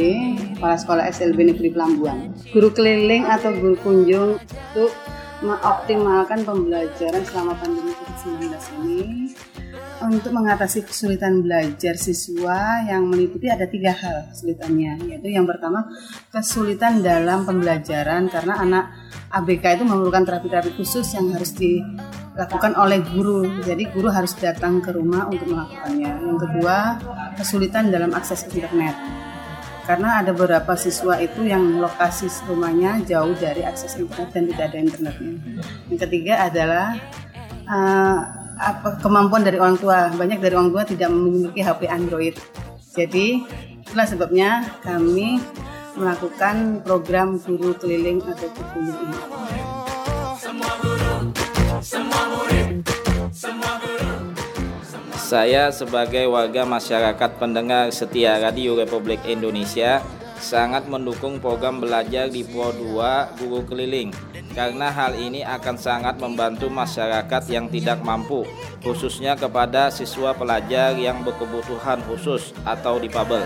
Kepala 0.59 0.75
Sekolah 0.75 1.07
SLB 1.07 1.55
Negeri 1.55 1.71
Pelambuan. 1.71 2.35
Guru 2.51 2.67
keliling 2.75 3.23
atau 3.23 3.55
guru 3.55 3.79
kunjung 3.79 4.35
untuk 4.35 4.91
mengoptimalkan 5.39 6.43
pembelajaran 6.43 7.23
selama 7.23 7.55
pandemi 7.55 7.95
COVID-19 7.95 8.59
ini 8.83 9.31
untuk 10.03 10.35
mengatasi 10.35 10.83
kesulitan 10.83 11.39
belajar 11.39 11.95
siswa 11.95 12.83
yang 12.91 13.07
meliputi 13.07 13.47
ada 13.47 13.63
tiga 13.71 13.95
hal 13.95 14.27
kesulitannya 14.31 15.11
yaitu 15.11 15.31
yang 15.31 15.47
pertama 15.47 15.87
kesulitan 16.31 16.99
dalam 16.99 17.47
pembelajaran 17.47 18.27
karena 18.27 18.59
anak 18.59 18.85
ABK 19.31 19.79
itu 19.79 19.83
memerlukan 19.87 20.27
terapi-terapi 20.27 20.75
khusus 20.75 21.07
yang 21.15 21.31
harus 21.31 21.55
dilakukan 21.55 22.75
oleh 22.75 22.99
guru. 23.15 23.47
Jadi 23.63 23.87
guru 23.95 24.11
harus 24.11 24.35
datang 24.35 24.83
ke 24.83 24.91
rumah 24.91 25.31
untuk 25.31 25.47
melakukannya. 25.55 26.11
Yang 26.19 26.37
kedua 26.43 26.99
kesulitan 27.39 27.87
dalam 27.95 28.11
akses 28.11 28.43
internet 28.51 29.28
karena 29.89 30.21
ada 30.21 30.37
beberapa 30.37 30.77
siswa 30.77 31.17
itu 31.17 31.49
yang 31.49 31.81
lokasi 31.81 32.29
rumahnya 32.45 33.01
jauh 33.09 33.33
dari 33.33 33.65
akses 33.65 33.97
internet 33.97 34.29
dan 34.29 34.45
tidak 34.45 34.65
ada 34.69 34.77
internetnya. 34.85 35.33
Yang 35.89 35.99
ketiga 36.05 36.45
adalah 36.45 36.93
eh, 37.65 38.17
apa 38.61 39.01
kemampuan 39.01 39.41
dari 39.41 39.57
orang 39.57 39.81
tua. 39.81 40.13
Banyak 40.13 40.37
dari 40.45 40.53
orang 40.53 40.69
tua 40.69 40.85
tidak 40.85 41.09
memiliki 41.09 41.65
HP 41.65 41.89
Android. 41.89 42.37
Jadi 42.93 43.41
itulah 43.81 44.05
sebabnya 44.05 44.77
kami 44.85 45.41
melakukan 45.97 46.85
program 46.85 47.41
guru 47.41 47.73
keliling 47.81 48.21
atau 48.21 48.45
guru 48.45 48.93
ini. 48.93 49.17
Saya 55.29 55.69
sebagai 55.69 56.25
warga 56.25 56.65
masyarakat 56.65 57.37
pendengar 57.37 57.93
setia 57.93 58.41
Radio 58.41 58.73
Republik 58.73 59.21
Indonesia 59.29 60.01
sangat 60.41 60.89
mendukung 60.89 61.37
program 61.37 61.77
belajar 61.77 62.33
di 62.33 62.41
Pro 62.41 62.73
2 62.73 63.37
Guru 63.37 63.61
Keliling 63.69 64.09
karena 64.57 64.89
hal 64.89 65.13
ini 65.13 65.45
akan 65.45 65.77
sangat 65.77 66.17
membantu 66.17 66.65
masyarakat 66.73 67.45
yang 67.45 67.69
tidak 67.69 68.01
mampu 68.01 68.41
khususnya 68.81 69.37
kepada 69.37 69.93
siswa 69.93 70.33
pelajar 70.33 70.97
yang 70.97 71.21
berkebutuhan 71.21 72.01
khusus 72.09 72.49
atau 72.65 72.97
difabel. 72.97 73.45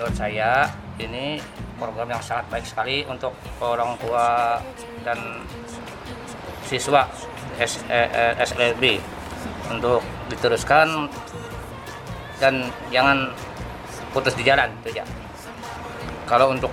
bermakna 0.00 0.08
saya 0.16 0.64
ini 0.96 1.44
program 1.76 2.08
yang 2.08 2.24
sangat 2.24 2.48
baik 2.48 2.64
sekali 2.64 3.04
untuk 3.04 3.36
orang 3.60 4.00
tua 4.00 4.56
dan 5.04 5.44
siswa 6.70 7.10
S, 7.58 7.82
eh, 7.90 8.06
eh, 8.06 8.32
SLB 8.38 9.02
untuk 9.74 9.98
diteruskan 10.30 11.10
dan 12.38 12.70
jangan 12.94 13.34
putus 14.14 14.38
di 14.38 14.46
jalan 14.46 14.70
itu 14.86 15.02
ya. 15.02 15.04
Kalau 16.30 16.54
untuk 16.54 16.70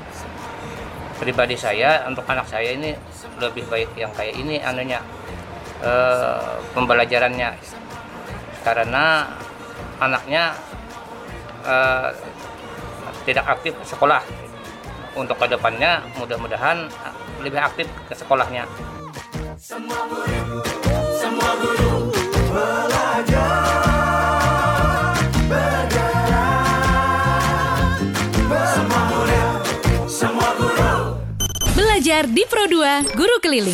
pribadi 1.18 1.58
saya, 1.58 2.06
untuk 2.06 2.22
anak 2.30 2.46
saya 2.46 2.78
ini 2.78 2.94
lebih 3.42 3.66
baik 3.66 3.98
yang 3.98 4.14
kayak 4.14 4.38
ini 4.38 4.62
anunya 4.62 5.02
eh, 5.82 6.62
pembelajarannya 6.78 7.58
karena 8.62 9.26
anaknya 9.98 10.54
eh, 11.66 12.10
tidak 13.26 13.46
aktif 13.50 13.74
sekolah. 13.82 14.22
Untuk 15.18 15.34
ke 15.42 15.50
depannya 15.50 16.06
mudah-mudahan 16.22 16.86
lebih 17.42 17.58
aktif 17.58 17.90
ke 18.06 18.14
sekolahnya. 18.14 18.70
Belajar 19.58 19.74
di 32.30 32.46
Pro 32.46 32.70
2 32.70 33.18
Guru 33.18 33.42
Keliling. 33.42 33.74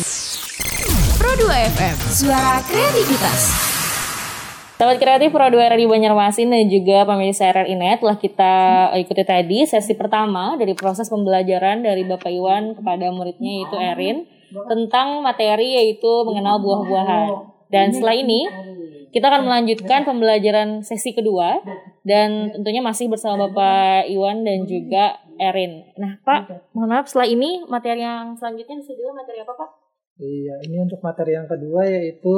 Pro 1.20 1.36
2 1.36 1.52
FM, 1.52 1.96
suara 2.08 2.64
kreativitas. 2.64 3.52
Sahabat 4.80 4.96
kreatif 4.96 5.36
Pro 5.36 5.52
2 5.52 5.68
Radio 5.68 5.92
Banjarmasin 5.92 6.48
dan 6.48 6.64
juga 6.72 7.04
pemirsa 7.04 7.52
RRI.net 7.52 8.00
telah 8.00 8.16
kita 8.16 8.52
ikuti 9.04 9.20
tadi 9.20 9.68
sesi 9.68 9.92
pertama 9.92 10.56
dari 10.56 10.72
proses 10.72 11.12
pembelajaran 11.12 11.84
dari 11.84 12.08
Bapak 12.08 12.32
Iwan 12.32 12.72
kepada 12.72 13.12
muridnya 13.12 13.52
yaitu 13.60 13.76
Erin 13.76 14.24
tentang 14.70 15.20
materi 15.20 15.78
yaitu 15.78 16.22
mengenal 16.22 16.62
buah-buahan. 16.62 17.30
Dan 17.72 17.90
setelah 17.90 18.14
ini 18.14 18.46
kita 19.14 19.30
akan 19.30 19.46
melanjutkan 19.46 20.02
pembelajaran 20.02 20.82
sesi 20.82 21.14
kedua 21.14 21.62
dan 22.02 22.50
tentunya 22.50 22.82
masih 22.82 23.06
bersama 23.06 23.46
Bapak 23.46 24.10
Iwan 24.10 24.42
dan 24.42 24.66
juga 24.66 25.22
Erin. 25.38 25.86
Nah 25.94 26.18
Pak, 26.26 26.74
mohon 26.74 26.90
maaf 26.90 27.06
setelah 27.06 27.30
ini 27.30 27.62
materi 27.66 28.02
yang 28.02 28.34
selanjutnya 28.34 28.78
bisa 28.82 28.94
juga 28.94 29.22
materi 29.22 29.38
apa 29.42 29.54
Pak? 29.54 29.70
Iya, 30.14 30.62
ini 30.70 30.78
untuk 30.78 31.02
materi 31.02 31.34
yang 31.34 31.50
kedua 31.50 31.90
yaitu 31.90 32.34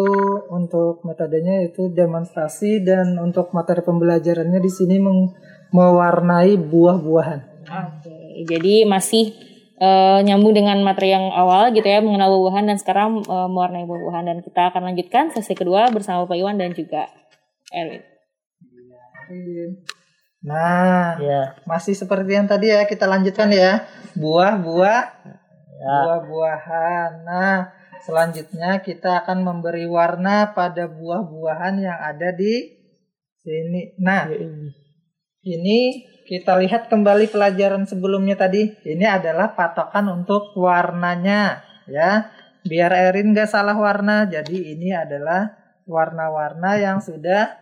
untuk 0.48 1.04
metodenya 1.04 1.60
yaitu 1.60 1.92
demonstrasi 1.92 2.80
dan 2.80 3.20
untuk 3.20 3.52
materi 3.52 3.84
pembelajarannya 3.84 4.64
di 4.64 4.72
sini 4.72 4.96
mewarnai 5.76 6.56
buah-buahan. 6.56 7.40
Oke, 7.68 8.16
jadi 8.48 8.88
masih 8.88 9.36
eh, 9.76 10.18
nyambung 10.24 10.56
dengan 10.56 10.80
materi 10.80 11.12
yang 11.12 11.28
awal 11.32 11.72
gitu 11.72 11.84
ya 11.84 12.00
mengenal 12.00 12.32
buah-buahan 12.32 12.64
dan 12.72 12.76
sekarang 12.80 13.20
eh, 13.24 13.48
mewarnai 13.48 13.84
buah-buahan 13.84 14.24
dan 14.28 14.38
kita 14.40 14.72
akan 14.72 14.82
lanjutkan 14.92 15.24
sesi 15.32 15.52
kedua 15.52 15.92
bersama 15.92 16.24
Pak 16.24 16.36
Iwan 16.36 16.56
dan 16.56 16.72
juga 16.72 17.08
Erwin. 17.72 18.02
Nah, 20.46 21.18
masih 21.66 21.98
seperti 21.98 22.38
yang 22.38 22.46
tadi 22.46 22.70
ya 22.70 22.86
kita 22.86 23.10
lanjutkan 23.10 23.50
ya. 23.50 23.82
Buah-buah 24.14 25.02
buah-buahan. 25.76 27.26
Nah, 27.26 27.74
selanjutnya 28.06 28.80
kita 28.80 29.26
akan 29.26 29.42
memberi 29.42 29.84
warna 29.90 30.54
pada 30.54 30.86
buah-buahan 30.86 31.74
yang 31.82 31.98
ada 31.98 32.30
di 32.32 32.78
sini. 33.42 33.98
Nah, 33.98 34.30
ini 34.30 34.85
kita 36.26 36.58
lihat 36.58 36.90
kembali 36.90 37.30
pelajaran 37.30 37.86
sebelumnya 37.86 38.34
tadi. 38.34 38.74
Ini 38.82 39.06
adalah 39.06 39.54
patokan 39.54 40.10
untuk 40.10 40.50
warnanya 40.58 41.62
ya. 41.86 42.34
Biar 42.66 42.90
Erin 42.90 43.30
gak 43.30 43.54
salah 43.54 43.78
warna. 43.78 44.26
Jadi 44.26 44.74
ini 44.74 44.90
adalah 44.90 45.54
warna-warna 45.86 46.74
yang 46.82 46.98
sudah 46.98 47.54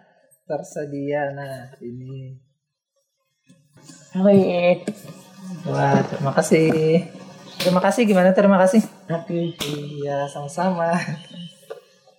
tersedia. 0.49 1.29
Nah, 1.37 1.77
ini. 1.85 2.41
Wah, 5.69 6.01
terima 6.09 6.33
kasih. 6.33 7.05
Terima 7.61 7.85
kasih 7.85 8.03
gimana? 8.09 8.33
Terima 8.33 8.57
kasih. 8.57 8.81
Iya, 9.61 10.25
sama-sama. 10.25 10.97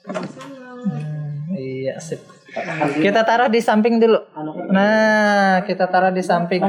Hmm, 0.06 1.58
iya, 1.58 1.97
sip. 1.97 2.35
Kita 3.04 3.28
taruh 3.28 3.52
di 3.52 3.60
samping 3.60 4.00
dulu. 4.00 4.20
Nah, 4.72 5.60
kita 5.68 5.91
taruh 5.91 6.15
di 6.15 6.24
samping. 6.24 6.63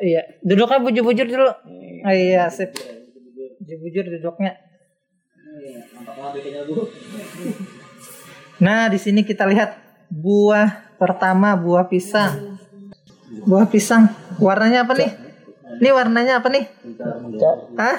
Iya, 0.00 0.22
duduknya 0.44 0.78
bujur-bujur 0.84 1.26
dulu. 1.26 1.48
Ah, 2.04 2.12
iya, 2.12 2.52
sip. 2.52 2.76
Bujur-bujur 3.62 4.04
duduknya. 4.18 4.52
Nah, 8.60 8.92
di 8.92 8.98
sini 9.00 9.24
kita 9.24 9.48
lihat 9.48 9.80
buah 10.12 10.92
pertama, 11.00 11.56
buah 11.56 11.88
pisang. 11.88 12.60
Buah 13.48 13.64
pisang. 13.64 14.12
Warnanya 14.36 14.84
apa 14.84 14.92
nih? 14.92 15.10
Ini 15.80 15.88
warnanya 15.88 16.44
apa 16.44 16.52
nih? 16.52 16.68
Hah? 17.80 17.98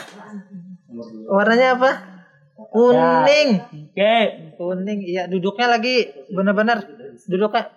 Warnanya 1.25 1.67
apa? 1.73 2.12
Kuning. 2.73 3.49
Kuning. 4.57 4.99
Iya, 5.05 5.29
duduknya 5.29 5.77
lagi 5.77 6.09
benar-benar 6.33 6.81
duduknya 7.29 7.69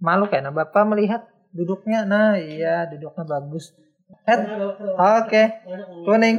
malu 0.00 0.32
kan 0.32 0.48
Bapak 0.48 0.88
melihat 0.88 1.28
duduknya. 1.52 2.08
Nah, 2.08 2.40
iya, 2.40 2.88
duduknya 2.88 3.28
bagus. 3.28 3.76
Head. 4.24 4.40
Oke. 4.96 5.60
Kuning. 6.08 6.36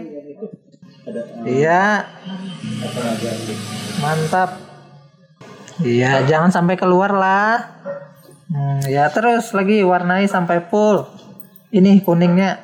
Iya. 1.45 2.09
Mantap. 4.01 4.49
Iya, 5.81 6.25
jangan 6.25 6.49
sampai 6.49 6.77
keluar 6.77 7.13
lah. 7.13 7.81
Hmm, 8.51 8.83
ya 8.83 9.07
terus 9.07 9.55
lagi 9.55 9.79
warnai 9.81 10.27
sampai 10.27 10.59
full. 10.67 11.07
Ini 11.71 12.03
kuningnya. 12.03 12.59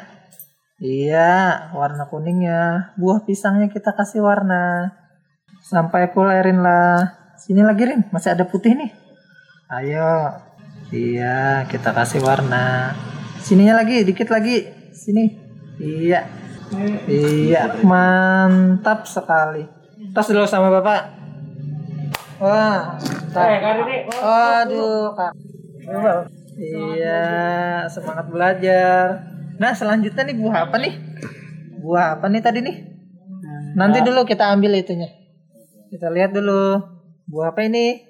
Iya, 0.77 1.71
warna 1.73 2.05
kuningnya. 2.11 2.93
Buah 2.99 3.23
pisangnya 3.23 3.71
kita 3.71 3.95
kasih 3.95 4.21
warna. 4.21 4.93
Sampai 5.67 6.07
full 6.15 6.31
Erin 6.31 6.63
lah. 6.63 7.11
Sini 7.35 7.59
lagi 7.59 7.83
Rin, 7.83 8.07
masih 8.07 8.31
ada 8.31 8.47
putih 8.47 8.71
nih. 8.71 8.87
Ayo. 9.67 10.39
Iya, 10.95 11.67
kita 11.67 11.91
kasih 11.91 12.23
warna. 12.23 12.95
Sininya 13.43 13.83
lagi, 13.83 14.07
dikit 14.07 14.31
lagi. 14.31 14.63
Sini. 14.95 15.27
Iya. 15.75 16.23
Iya, 17.03 17.83
mantap 17.83 19.03
sekali. 19.03 19.67
Tos 20.15 20.31
dulu 20.31 20.47
sama 20.47 20.71
Bapak. 20.71 21.01
Wah, 22.39 22.95
mantap. 23.35 24.07
Aduh, 24.23 25.11
Kak. 25.19 25.35
Iya, 26.55 27.27
semangat 27.91 28.31
belajar. 28.31 29.19
Nah, 29.59 29.75
selanjutnya 29.75 30.31
nih 30.31 30.37
buah 30.39 30.71
apa 30.71 30.79
nih? 30.79 30.95
Buah 31.83 32.15
apa 32.15 32.31
nih 32.31 32.39
tadi 32.39 32.63
nih? 32.63 32.87
Nanti 33.75 33.99
dulu 33.99 34.23
kita 34.23 34.47
ambil 34.55 34.79
itunya. 34.79 35.26
Kita 35.87 36.11
lihat 36.11 36.35
dulu. 36.35 36.83
Buah 37.31 37.55
apa 37.55 37.63
ini? 37.63 38.03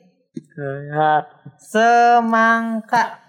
Semangka. 1.62 3.22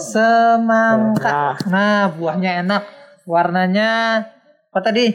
Semangka. 0.00 1.60
Nah, 1.68 2.08
buahnya 2.16 2.64
enak. 2.64 2.82
Warnanya 3.28 3.90
apa 4.72 4.80
tadi? 4.80 5.12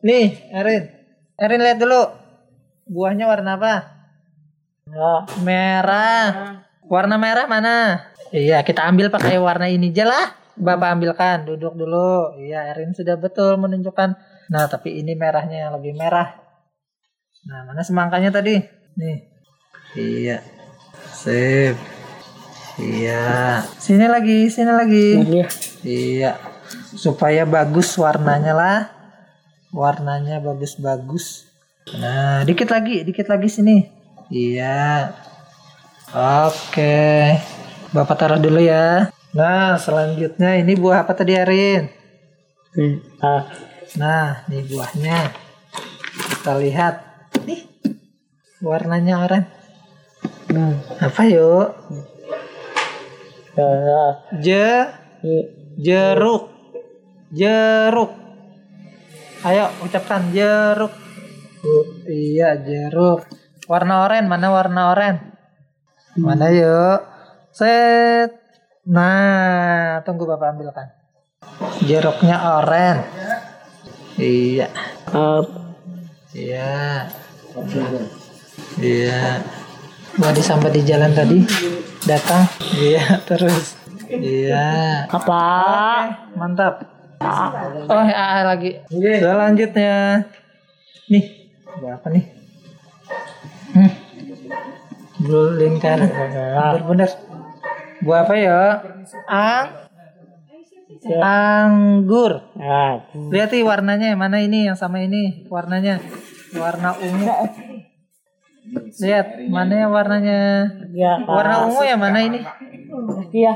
Nih, 0.00 0.48
Erin. 0.48 0.88
Erin 1.36 1.60
lihat 1.60 1.76
dulu. 1.76 2.08
Buahnya 2.88 3.28
warna 3.28 3.60
apa? 3.60 3.74
Merah. 5.44 6.62
Warna 6.88 7.20
merah 7.20 7.44
mana? 7.44 8.06
Iya, 8.32 8.64
kita 8.64 8.86
ambil 8.88 9.12
pakai 9.12 9.36
warna 9.36 9.68
ini 9.68 9.92
aja 9.92 10.08
lah. 10.08 10.26
Bapak 10.56 10.96
ambilkan, 10.96 11.44
duduk 11.44 11.76
dulu. 11.76 12.32
Iya, 12.40 12.72
Erin 12.72 12.96
sudah 12.96 13.20
betul 13.20 13.60
menunjukkan. 13.60 14.10
Nah, 14.48 14.64
tapi 14.70 15.04
ini 15.04 15.12
merahnya 15.12 15.68
yang 15.68 15.76
lebih 15.76 15.92
merah. 15.98 16.45
Nah, 17.46 17.62
mana 17.62 17.78
semangkanya 17.86 18.34
tadi? 18.34 18.58
Nih. 18.98 19.22
Iya. 19.94 20.42
Sip. 21.14 21.78
Iya. 22.74 23.62
Sini 23.78 24.10
lagi, 24.10 24.50
sini 24.50 24.72
lagi. 24.74 25.08
Iya. 25.86 26.42
Supaya 26.98 27.46
bagus 27.46 27.94
warnanya 27.94 28.50
lah. 28.50 28.78
Warnanya 29.70 30.42
bagus-bagus. 30.42 31.46
Nah, 31.94 32.42
dikit 32.42 32.66
lagi, 32.66 33.06
dikit 33.06 33.30
lagi 33.30 33.46
sini. 33.46 33.86
Iya. 34.26 35.14
Oke. 36.50 37.38
Bapak 37.94 38.16
taruh 38.18 38.42
dulu 38.42 38.58
ya. 38.58 39.14
Nah, 39.38 39.78
selanjutnya 39.78 40.58
ini 40.58 40.74
buah 40.74 41.06
apa 41.06 41.14
tadi, 41.14 41.38
Arin? 41.38 41.94
Nah, 43.94 44.42
ini 44.50 44.66
buahnya. 44.66 45.30
Kita 46.10 46.58
lihat. 46.58 47.06
Warnanya 48.66 49.22
oranye. 49.22 49.46
Apa 50.98 51.22
yuk? 51.30 51.70
Je 54.42 54.66
Jeruk. 55.78 56.50
Jeruk. 57.30 58.10
Ayo 59.46 59.70
ucapkan 59.86 60.34
jeruk. 60.34 60.90
Uh, 61.62 61.86
iya 62.10 62.58
jeruk. 62.58 63.22
Warna 63.70 64.02
oranye 64.02 64.26
mana 64.26 64.50
warna 64.50 64.90
oranye? 64.90 65.22
Mana 66.18 66.50
yuk? 66.50 67.06
Set. 67.54 68.34
Nah, 68.86 70.02
tunggu 70.02 70.26
Bapak 70.26 70.58
ambilkan. 70.58 70.90
Jeruknya 71.86 72.36
oranye. 72.58 73.06
Iya. 74.18 74.66
Iya. 76.34 77.06
Iya. 78.76 79.40
Mau 80.18 80.32
disambat 80.32 80.72
di 80.74 80.82
jalan 80.82 81.12
tadi. 81.14 81.40
Datang. 82.04 82.46
Iya, 82.76 83.18
terus. 83.28 83.78
Iya. 84.10 84.66
Apa? 85.10 85.42
Oke, 85.42 86.38
mantap. 86.38 86.74
Oh, 87.88 88.04
ya, 88.04 88.44
lagi. 88.44 88.82
Selanjutnya. 88.92 90.22
Nih, 91.08 91.24
buah 91.80 91.96
apa 91.96 92.06
nih? 92.12 92.24
Hmm. 93.72 93.90
Blue 95.22 95.56
lingkar. 95.56 95.98
Bener-bener. 96.02 97.10
Buah 98.04 98.20
apa 98.28 98.34
ya? 98.36 98.60
Ang 99.26 99.86
Anggur. 101.06 102.32
Lihat 103.30 103.50
nih 103.54 103.62
warnanya 103.62 104.06
yang 104.14 104.20
mana 104.20 104.42
ini 104.42 104.66
yang 104.66 104.74
sama 104.78 105.02
ini 105.02 105.46
warnanya 105.46 106.02
warna 106.56 106.98
ungu. 106.98 107.34
Lihat 108.74 109.46
mana 109.46 109.74
yang 109.86 109.92
warnanya 109.94 110.40
Ya. 110.90 111.22
warna 111.22 111.70
ungu 111.70 111.82
yang 111.86 112.00
mana 112.02 112.18
ini? 112.24 112.40
Iya. 113.30 113.54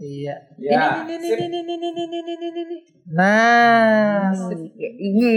Iya. 0.00 0.34
Ini, 0.56 1.14
ini, 1.16 1.28
ini, 1.28 1.46
ini, 1.60 1.76
ini, 1.76 1.76
ini, 1.76 2.02
ini, 2.08 2.20
ini, 2.20 2.34
ini, 2.34 2.60
ini. 2.64 2.78
Nah, 3.12 4.32
ini. 4.80 5.36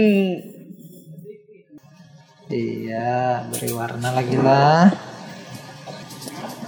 Iya, 2.48 3.44
beri 3.48 3.70
warna 3.72 4.08
lagi 4.12 4.36
lah. 4.40 4.88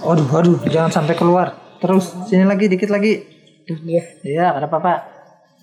Aduh, 0.05 0.29
aduh, 0.29 0.57
jangan 0.69 0.93
sampai 0.93 1.17
keluar. 1.17 1.57
Terus, 1.81 2.13
sini 2.29 2.45
lagi, 2.45 2.69
dikit 2.69 2.89
lagi. 2.93 3.21
Iya. 3.65 4.03
Iya, 4.21 4.45
ada 4.57 4.69
apa 4.69 4.77
pak? 4.77 4.99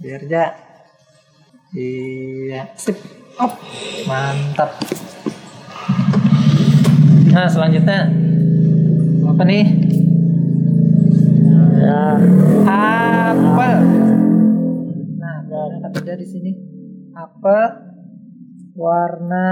Biar 0.02 0.26
aja. 0.26 0.59
Iya, 1.74 2.70
sip. 2.74 2.98
Op, 3.38 3.50
mantap. 4.07 4.78
Nah, 7.35 7.51
selanjutnya 7.51 8.14
apa 9.27 9.42
nih? 9.42 9.66
Ya. 11.83 12.03
Apel. 13.35 13.79
Nah, 15.18 15.37
ada 15.83 16.12
di 16.14 16.27
sini. 16.31 16.55
Apel. 17.11 17.90
Warna 18.75 19.47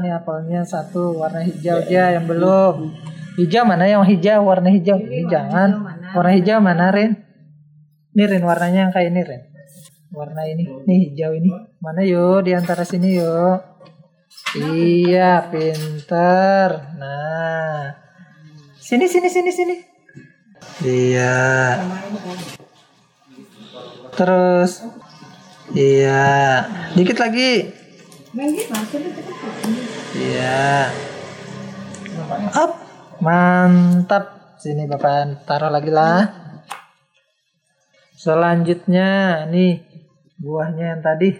ini 0.00 0.08
apelnya 0.12 0.64
satu 0.64 1.16
warna 1.24 1.40
hijau 1.40 1.80
aja 1.80 2.20
yang 2.20 2.28
belum. 2.28 2.92
Hijau 3.40 3.64
mana 3.64 3.88
yang 3.88 4.04
hijau? 4.04 4.44
Warna 4.44 4.68
hijau. 4.68 5.00
Ini 5.00 5.24
jangan. 5.32 5.88
Warna 6.12 6.32
hijau 6.36 6.60
mana 6.60 6.92
Rin? 6.92 7.16
Ini 8.12 8.24
Rin 8.28 8.44
warnanya 8.44 8.88
yang 8.88 8.92
kayak 8.92 9.08
ini 9.08 9.20
Rin. 9.24 9.42
Warna 10.12 10.44
ini. 10.44 10.68
Nih 10.84 10.98
hijau 11.08 11.32
ini. 11.32 11.48
Mana 11.80 12.04
yuk 12.04 12.44
di 12.44 12.52
antara 12.52 12.84
sini 12.84 13.16
yuk. 13.16 13.71
Iya, 14.52 15.48
pinter. 15.48 16.68
Nah. 17.00 17.96
Sini 18.76 19.08
sini 19.08 19.28
sini 19.32 19.50
sini. 19.50 19.76
Iya. 20.84 21.80
Terus. 24.12 24.84
Iya. 25.72 26.68
Dikit 26.92 27.16
lagi. 27.16 27.72
Iya. 30.12 30.92
Up. 32.52 32.72
Mantap. 33.24 34.58
Sini 34.60 34.84
Bapak 34.84 35.48
taruh 35.48 35.72
lagi 35.72 35.90
lah. 35.90 36.28
Selanjutnya 38.14 39.42
nih 39.50 39.82
buahnya 40.38 40.94
yang 40.94 41.02
tadi. 41.02 41.34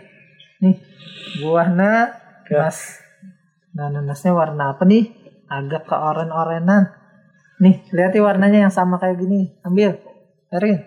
Nih 0.59 0.81
buahnya 1.39 2.22
nas. 2.51 2.99
Nah 3.77 3.93
nanasnya 3.93 4.33
warna 4.35 4.75
apa 4.75 4.83
nih? 4.89 5.13
Agak 5.47 5.87
ke 5.87 5.95
oren-orenan. 5.95 6.91
Nih 7.63 7.87
lihat 7.95 8.17
nih 8.17 8.25
warnanya 8.25 8.69
yang 8.69 8.75
sama 8.75 8.99
kayak 8.99 9.23
gini. 9.23 9.55
Ambil. 9.63 10.01
Erin. 10.51 10.83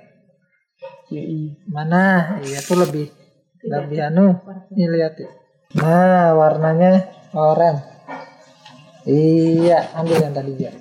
Mana? 1.72 2.38
Iya 2.44 2.60
tuh 2.66 2.82
lebih 2.82 3.08
lebih 3.66 4.00
anu. 4.12 4.36
Nih 4.74 4.88
lihat 4.90 5.16
ya. 5.18 5.30
Nah 5.80 6.36
warnanya 6.36 7.08
oranye. 7.34 7.96
Iya, 9.06 9.94
ambil 10.02 10.18
yang 10.18 10.34
tadi 10.34 10.54
ya. 10.58 10.74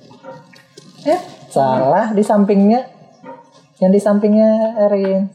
Eh, 1.05 1.21
salah 1.53 2.17
di 2.17 2.25
sampingnya. 2.25 2.89
Yang 3.77 3.91
di 3.93 4.01
sampingnya 4.01 4.81
Erin. 4.89 5.29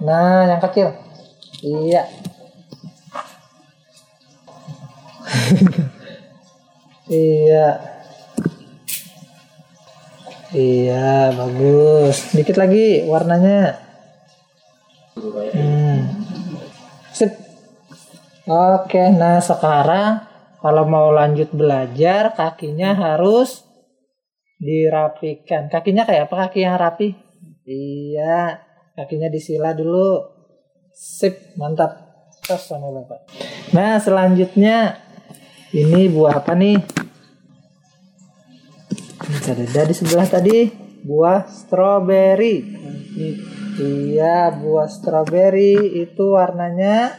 Nah, 0.00 0.48
yang 0.48 0.62
kecil. 0.64 0.88
Iya. 1.60 2.08
iya. 7.12 7.66
Iya, 10.48 11.36
bagus. 11.36 12.32
Dikit 12.32 12.56
lagi 12.56 13.04
warnanya. 13.04 13.76
Hmm. 15.52 15.98
Sip. 17.12 17.32
Oke, 18.48 19.12
nah 19.12 19.44
sekarang 19.44 20.24
kalau 20.64 20.88
mau 20.88 21.12
lanjut 21.12 21.52
belajar 21.52 22.32
kakinya 22.32 22.96
harus 22.96 23.68
dirapikan. 24.56 25.68
Kakinya 25.68 26.08
kayak 26.08 26.32
apa 26.32 26.48
kaki 26.48 26.64
yang 26.64 26.80
rapi? 26.80 27.12
Iya, 27.68 28.56
kakinya 28.96 29.28
disila 29.28 29.76
dulu. 29.76 30.24
Sip, 30.96 31.54
mantap. 31.60 32.08
Terus 32.40 32.64
sama 32.64 32.88
Bapak. 32.88 33.28
Nah, 33.76 34.00
selanjutnya 34.00 34.96
ini 35.74 36.08
buah 36.08 36.40
apa 36.40 36.52
nih? 36.56 36.78
Ini 39.28 39.36
ada 39.68 39.82
di 39.84 39.94
sebelah 39.96 40.24
tadi 40.24 40.68
buah 41.04 41.44
stroberi. 41.48 42.56
Iya, 43.78 44.52
buah 44.56 44.88
stroberi 44.88 46.02
itu 46.02 46.34
warnanya 46.34 47.14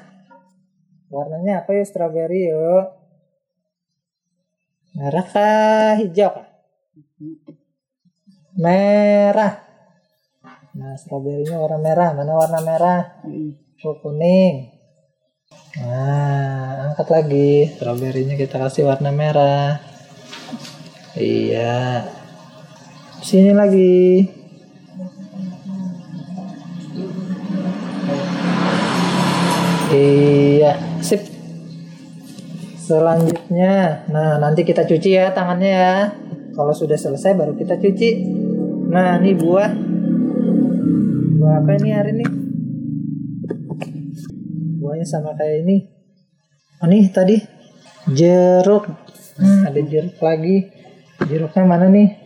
warnanya 1.09 1.65
apa 1.65 1.77
ya 1.77 1.83
stroberi 1.85 2.41
yuk? 2.49 2.85
Merah 4.97 5.25
kah 5.29 5.93
hijau 6.01 6.29
kah? 6.33 6.47
Merah. 8.57 9.53
Nah, 10.75 10.95
stroberinya 10.97 11.59
warna 11.59 11.79
merah. 11.79 12.09
Mana 12.17 12.33
warna 12.35 12.59
merah? 12.63 13.01
Oh, 13.85 13.95
kuning. 14.01 14.78
Nah, 15.77 16.89
angkat 16.89 17.07
lagi. 17.13 17.69
Stroberinya 17.77 18.33
kita 18.33 18.57
kasih 18.57 18.89
warna 18.89 19.13
merah. 19.13 19.77
Iya. 21.13 22.09
Sini 23.21 23.53
lagi. 23.53 24.25
Iya, 29.89 30.73
sip. 31.01 31.21
Selanjutnya, 32.77 34.05
nah 34.09 34.41
nanti 34.41 34.65
kita 34.65 34.81
cuci 34.85 35.13
ya 35.13 35.29
tangannya 35.29 35.69
ya. 35.69 35.97
Kalau 36.57 36.73
sudah 36.73 36.97
selesai 36.97 37.37
baru 37.37 37.53
kita 37.53 37.77
cuci. 37.77 38.09
Nah, 38.89 39.21
ini 39.21 39.37
buah. 39.37 39.69
Buah 41.37 41.53
apa 41.61 41.71
ini 41.77 41.89
hari 41.93 42.17
ini? 42.17 42.38
Buahnya 44.99 45.15
sama 45.15 45.31
kayak 45.31 45.63
ini. 45.63 45.87
Oh 46.83 46.87
nih 46.91 47.07
tadi 47.07 47.39
jeruk. 48.11 48.83
Hmm, 49.39 49.71
ada 49.71 49.79
jeruk 49.79 50.19
lagi. 50.19 50.67
Jeruknya 51.23 51.63
mana 51.63 51.87
nih? 51.87 52.19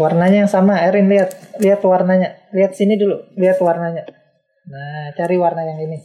Warnanya 0.00 0.48
yang 0.48 0.48
sama. 0.48 0.80
Erin 0.80 1.12
lihat, 1.12 1.36
lihat 1.60 1.84
warnanya. 1.84 2.48
Lihat 2.56 2.72
sini 2.72 2.96
dulu, 2.96 3.28
lihat 3.36 3.60
warnanya. 3.60 4.08
Nah, 4.72 5.12
cari 5.20 5.36
warna 5.36 5.68
yang 5.68 5.84
ini. 5.84 6.00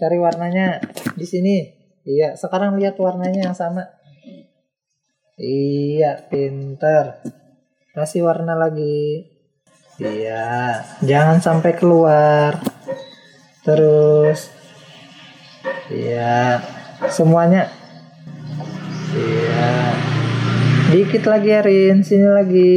Cari 0.00 0.16
warnanya 0.16 0.80
di 1.12 1.28
sini. 1.28 1.60
Iya, 2.08 2.40
sekarang 2.40 2.80
lihat 2.80 2.96
warnanya 2.96 3.52
yang 3.52 3.56
sama. 3.56 3.84
Iya, 5.36 6.24
pinter. 6.32 7.20
Kasih 7.92 8.24
warna 8.24 8.56
lagi. 8.56 9.28
Iya, 10.00 10.80
jangan 11.04 11.44
sampai 11.44 11.76
keluar. 11.76 12.64
Terus. 13.60 14.55
Iya, 15.90 16.62
semuanya. 17.10 17.66
Iya. 19.14 19.70
Dikit 20.86 21.26
lagi 21.26 21.50
Arin, 21.50 22.06
sini 22.06 22.28
lagi. 22.30 22.74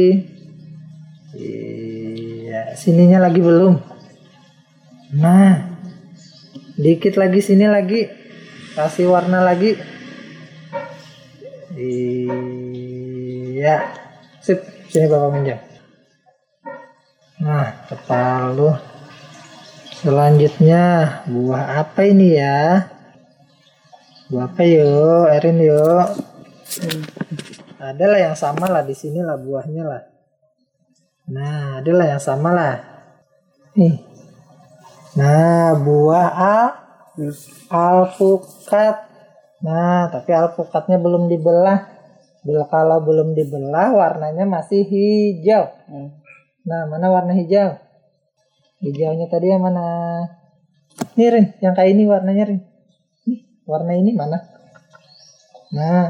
Iya, 1.34 2.74
sininya 2.74 3.22
lagi 3.22 3.38
belum. 3.38 3.74
Nah, 5.18 5.74
dikit 6.78 7.18
lagi 7.18 7.42
sini 7.42 7.66
lagi, 7.66 8.06
kasih 8.78 9.10
warna 9.10 9.42
lagi. 9.42 9.74
Iya, 11.74 13.74
sip, 14.42 14.58
sini 14.90 15.06
bapak 15.06 15.30
minjam. 15.34 15.58
Nah, 17.40 17.88
kepala 17.88 18.52
lu. 18.52 18.89
Selanjutnya, 20.00 21.12
buah 21.28 21.84
apa 21.84 22.08
ini 22.08 22.32
ya? 22.32 22.88
Buah 24.32 24.48
apa 24.48 24.64
yuk, 24.64 25.28
Erin 25.28 25.60
yuk? 25.60 26.08
Ada 27.76 28.04
lah 28.08 28.20
yang 28.24 28.32
sama 28.32 28.64
lah 28.72 28.80
di 28.80 28.96
sini 28.96 29.20
lah 29.20 29.36
buahnya 29.36 29.84
lah. 29.84 30.02
Nah, 31.28 31.84
ada 31.84 31.92
lah 31.92 32.16
yang 32.16 32.22
sama 32.24 32.48
lah. 32.48 32.80
Nih. 33.76 34.00
Nah, 35.20 35.76
buah 35.76 36.28
al 36.32 36.68
alpukat. 37.68 39.04
Nah, 39.60 40.08
tapi 40.08 40.32
alpukatnya 40.32 40.96
belum 40.96 41.28
dibelah. 41.28 41.92
Bila 42.40 42.64
kalau 42.72 43.04
belum 43.04 43.36
dibelah, 43.36 43.92
warnanya 43.92 44.48
masih 44.48 44.80
hijau. 44.80 45.68
Nah, 46.64 46.88
mana 46.88 47.12
warna 47.12 47.36
hijau? 47.36 47.89
Hijaunya 48.80 49.28
tadi 49.28 49.52
yang 49.52 49.60
mana? 49.60 49.84
Nih, 51.16 51.28
Rin. 51.28 51.46
Yang 51.60 51.74
kayak 51.76 51.90
ini 51.92 52.02
warnanya, 52.08 52.44
Rin. 52.48 52.60
Nih, 53.28 53.40
warna 53.68 53.92
ini 53.92 54.10
mana? 54.16 54.40
Nah. 55.70 56.08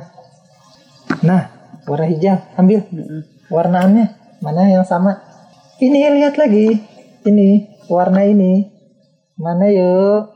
Nah, 1.20 1.42
warna 1.85 2.06
hijau. 2.09 2.38
Ambil. 2.56 2.80
Warnaannya 3.50 4.06
mana 4.40 4.70
yang 4.70 4.87
sama? 4.87 5.20
Ini 5.83 6.14
lihat 6.16 6.38
lagi. 6.38 6.80
Ini 7.26 7.48
warna 7.90 8.24
ini. 8.24 8.70
Mana 9.37 9.68
yuk? 9.68 10.33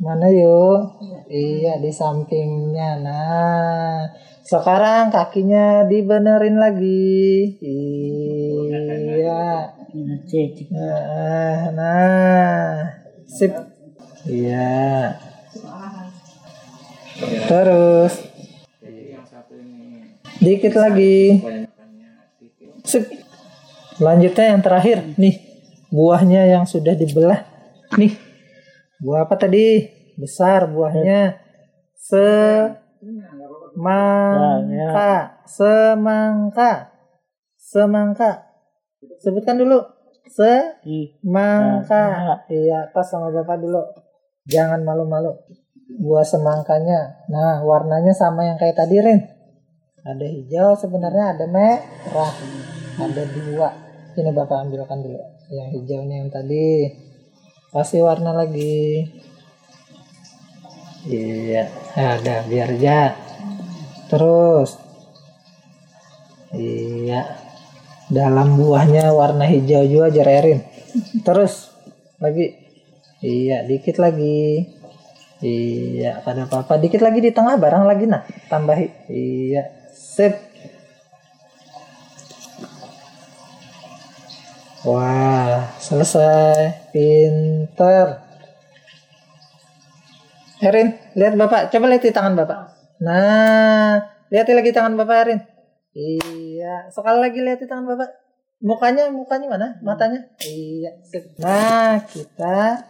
Mana 0.00 0.30
yuk? 0.32 0.96
Iya 1.28 1.82
di 1.82 1.90
sampingnya. 1.92 3.04
Nah, 3.04 4.08
sekarang 4.46 5.12
kakinya 5.12 5.84
dibenerin 5.84 6.56
lagi. 6.56 7.58
Iya. 7.60 9.44
Nah, 9.94 11.70
nah, 11.70 12.74
sip. 13.30 13.54
Iya. 14.26 15.14
Terus. 17.46 18.14
Dikit 20.42 20.74
lagi. 20.74 21.38
Sip. 22.82 23.06
Selanjutnya 23.94 24.44
yang 24.50 24.62
terakhir 24.66 25.14
nih 25.14 25.54
buahnya 25.94 26.50
yang 26.50 26.66
sudah 26.66 26.98
dibelah 26.98 27.46
nih 27.94 28.18
buah 28.98 29.30
apa 29.30 29.38
tadi 29.38 29.86
besar 30.18 30.66
buahnya 30.66 31.38
semangka 31.94 33.86
semangka 35.46 36.90
semangka 37.54 38.43
sebutkan 39.24 39.56
dulu. 39.56 39.80
Semangka 40.28 42.04
iya 42.52 42.92
pas 42.92 43.08
sama 43.08 43.32
bapak 43.32 43.56
dulu. 43.60 43.80
Jangan 44.44 44.84
malu-malu. 44.84 45.32
Buah 46.00 46.24
semangkanya. 46.24 47.24
Nah 47.32 47.64
warnanya 47.64 48.12
sama 48.12 48.44
yang 48.44 48.60
kayak 48.60 48.76
tadi 48.76 49.00
Rin. 49.00 49.20
Ada 50.04 50.26
hijau 50.28 50.76
sebenarnya 50.76 51.32
ada 51.32 51.48
merah. 51.48 52.32
Ada 53.00 53.22
dua. 53.32 53.72
Ini 54.14 54.30
bapak 54.32 54.68
ambilkan 54.68 55.00
dulu. 55.00 55.20
Yang 55.48 55.68
hijaunya 55.80 56.16
yang 56.24 56.30
tadi. 56.32 56.92
Kasih 57.72 58.04
warna 58.04 58.36
lagi. 58.36 59.04
Iya 61.04 61.68
ada 61.96 62.44
biar 62.48 62.70
aja. 62.80 63.12
Terus. 64.08 64.80
Iya 66.54 67.43
dalam 68.14 68.54
buahnya 68.54 69.10
warna 69.10 69.44
hijau 69.50 69.82
juga 69.82 70.14
jererin 70.14 70.62
terus 71.26 71.74
lagi 72.22 72.54
iya 73.18 73.66
dikit 73.66 73.98
lagi 73.98 74.70
iya 75.42 76.22
ada 76.22 76.46
apa-apa 76.46 76.78
dikit 76.78 77.02
lagi 77.02 77.18
di 77.18 77.34
tengah 77.34 77.58
barang 77.58 77.84
lagi 77.84 78.06
nah 78.06 78.22
tambahi 78.46 79.10
iya 79.10 79.90
sip 79.90 80.54
Wah, 84.84 85.80
selesai. 85.80 86.92
Pinter. 86.92 88.20
Erin, 90.60 90.92
lihat 91.16 91.40
Bapak. 91.40 91.72
Coba 91.72 91.88
lihat 91.88 92.04
di 92.04 92.12
tangan 92.12 92.36
Bapak. 92.36 92.60
Nah, 93.00 94.04
lihat 94.28 94.44
lagi 94.44 94.76
tangan 94.76 94.92
Bapak 95.00 95.16
Erin. 95.24 95.40
Iya, 95.94 96.90
sekali 96.90 97.22
lagi 97.22 97.38
lihat 97.38 97.62
di 97.62 97.70
tangan 97.70 97.86
Bapak. 97.86 98.10
Mukanya, 98.58 99.14
mukanya 99.14 99.46
mana? 99.46 99.68
Matanya? 99.78 100.26
Iya. 100.42 100.90
Nah, 101.38 102.02
kita 102.02 102.82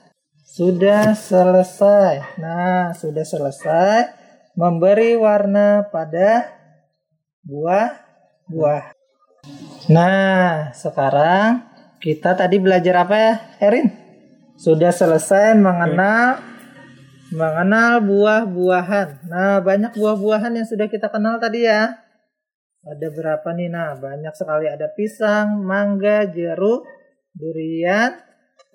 sudah 0.48 1.12
selesai. 1.12 2.40
Nah, 2.40 2.96
sudah 2.96 3.20
selesai 3.28 4.08
memberi 4.56 5.20
warna 5.20 5.84
pada 5.92 6.48
buah-buah. 7.44 8.96
Nah, 9.92 10.72
sekarang 10.72 11.60
kita 12.00 12.32
tadi 12.32 12.56
belajar 12.56 13.04
apa 13.04 13.16
ya, 13.20 13.34
Erin? 13.60 13.92
Sudah 14.56 14.96
selesai 14.96 15.52
mengenal 15.60 16.40
mengenal 17.34 18.00
buah-buahan. 18.00 19.28
Nah, 19.28 19.60
banyak 19.60 19.92
buah-buahan 19.92 20.56
yang 20.56 20.64
sudah 20.64 20.88
kita 20.88 21.12
kenal 21.12 21.36
tadi 21.36 21.68
ya. 21.68 22.03
Ada 22.84 23.08
berapa 23.08 23.48
nih? 23.56 23.68
Nah, 23.72 23.96
banyak 23.96 24.34
sekali. 24.36 24.68
Ada 24.68 24.92
pisang, 24.92 25.64
mangga, 25.64 26.28
jeruk, 26.28 26.84
durian, 27.32 28.20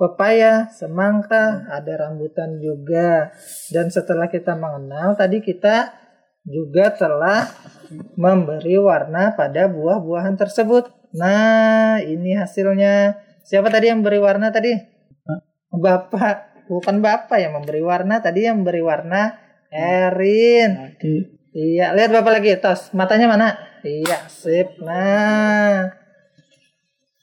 pepaya, 0.01 0.73
semangka, 0.73 1.69
ada 1.69 1.93
rambutan 2.07 2.57
juga. 2.57 3.29
Dan 3.69 3.93
setelah 3.93 4.25
kita 4.25 4.57
mengenal, 4.57 5.13
tadi 5.13 5.45
kita 5.45 5.93
juga 6.41 6.89
telah 6.97 7.45
memberi 8.17 8.81
warna 8.81 9.37
pada 9.37 9.69
buah-buahan 9.69 10.35
tersebut. 10.41 10.89
Nah, 11.13 12.01
ini 12.01 12.33
hasilnya. 12.33 13.17
Siapa 13.45 13.69
tadi 13.69 13.93
yang 13.93 14.01
beri 14.01 14.17
warna 14.17 14.49
tadi? 14.49 14.73
Bapak. 15.69 16.65
Bukan 16.69 17.01
Bapak 17.01 17.37
yang 17.41 17.57
memberi 17.57 17.81
warna. 17.81 18.21
Tadi 18.21 18.45
yang 18.45 18.61
memberi 18.61 18.81
warna 18.81 19.37
Erin. 19.73 20.97
Iya, 21.49 21.97
lihat 21.97 22.13
Bapak 22.13 22.37
lagi. 22.37 22.53
Tos, 22.61 22.93
matanya 22.93 23.25
mana? 23.25 23.57
Iya, 23.81 24.29
sip. 24.29 24.77
Nah, 24.85 25.89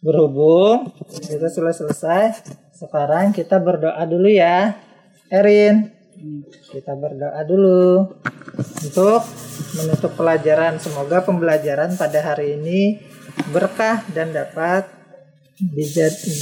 berhubung 0.02 0.90
kita 1.22 1.46
sudah 1.46 1.70
selesai. 1.70 2.42
Sekarang 2.74 3.30
kita 3.30 3.62
berdoa 3.62 4.02
dulu 4.02 4.26
ya. 4.26 4.74
Erin, 5.30 5.94
kita 6.74 6.98
berdoa 6.98 7.38
dulu 7.46 8.18
untuk 8.82 9.22
menutup 9.78 10.12
pelajaran. 10.18 10.82
Semoga 10.82 11.22
pembelajaran 11.22 11.94
pada 11.94 12.18
hari 12.18 12.58
ini 12.58 12.98
berkah 13.54 14.02
dan 14.10 14.34
dapat 14.34 14.90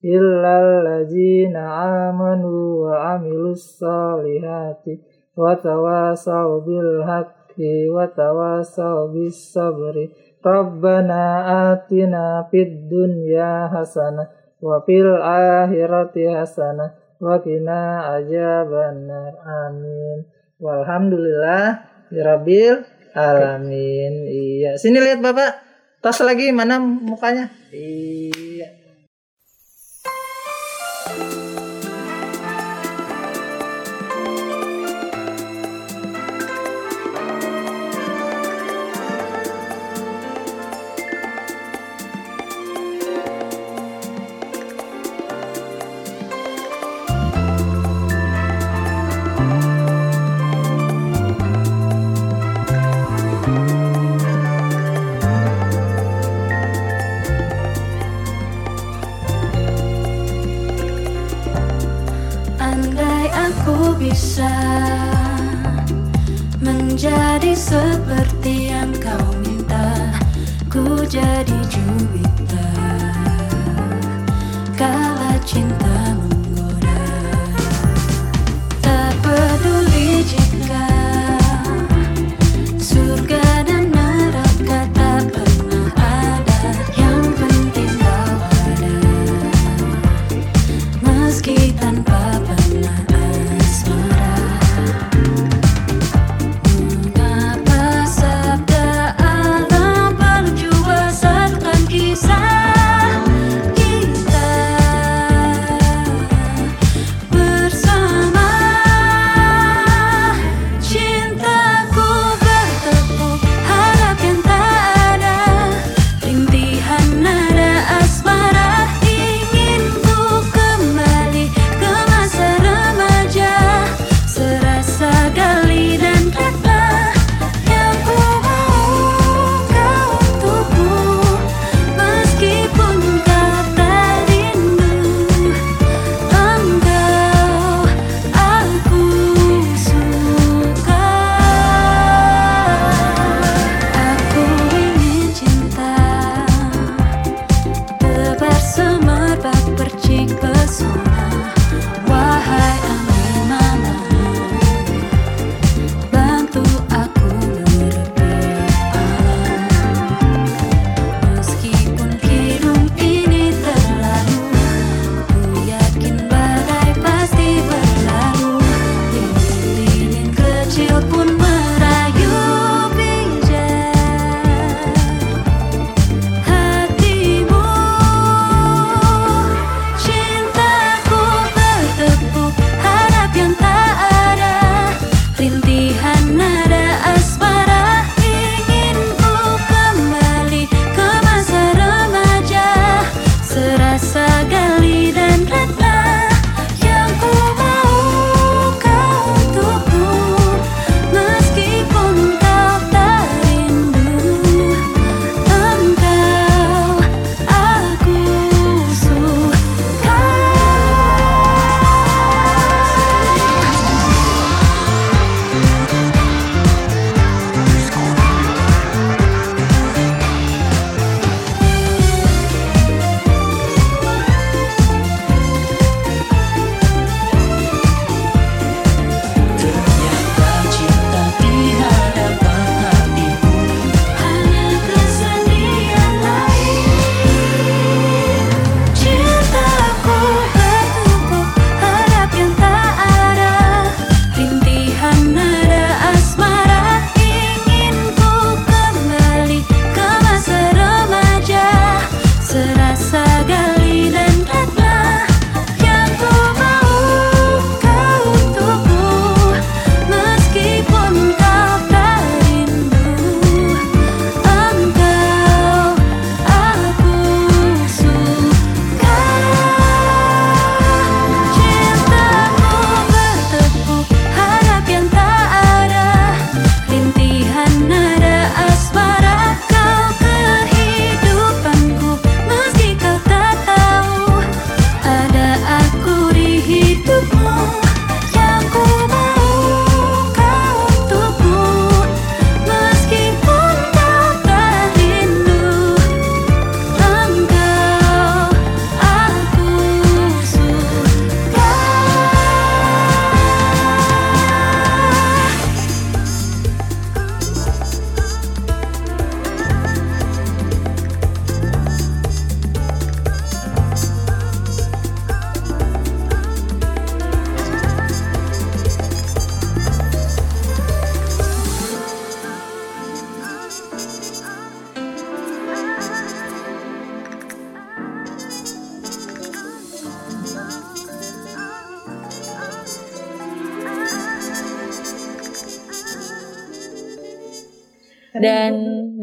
illal 0.00 0.80
ladzina 0.80 1.60
amanu 2.08 2.88
wa 2.88 3.20
amilus 3.20 3.76
solihati 3.76 5.04
wa 5.36 5.60
tawasaw 5.60 6.64
bil 6.64 7.04
haqqi 7.04 7.92
wa 7.92 8.08
tawasaw 8.08 9.12
bis 9.12 9.52
sabri 9.52 10.08
Rabbana 10.40 11.76
atina 11.76 12.48
fid 12.48 12.88
dunya 12.88 13.68
hasanah 13.68 14.56
wa 14.56 14.80
fil 14.88 15.20
akhirati 15.20 16.32
hasanah 16.32 17.01
wa 17.22 17.38
qina 17.38 18.10
azabannar 18.18 19.38
amin. 19.46 20.26
Walhamdulillah 20.58 21.86
rabbil 22.10 22.82
alamin. 23.14 24.26
Iya. 24.26 24.74
Sini 24.74 24.98
lihat 24.98 25.22
Bapak. 25.22 25.62
Tas 26.02 26.18
lagi 26.18 26.50
mana 26.50 26.82
mukanya? 26.82 27.46
Iya 27.70 28.41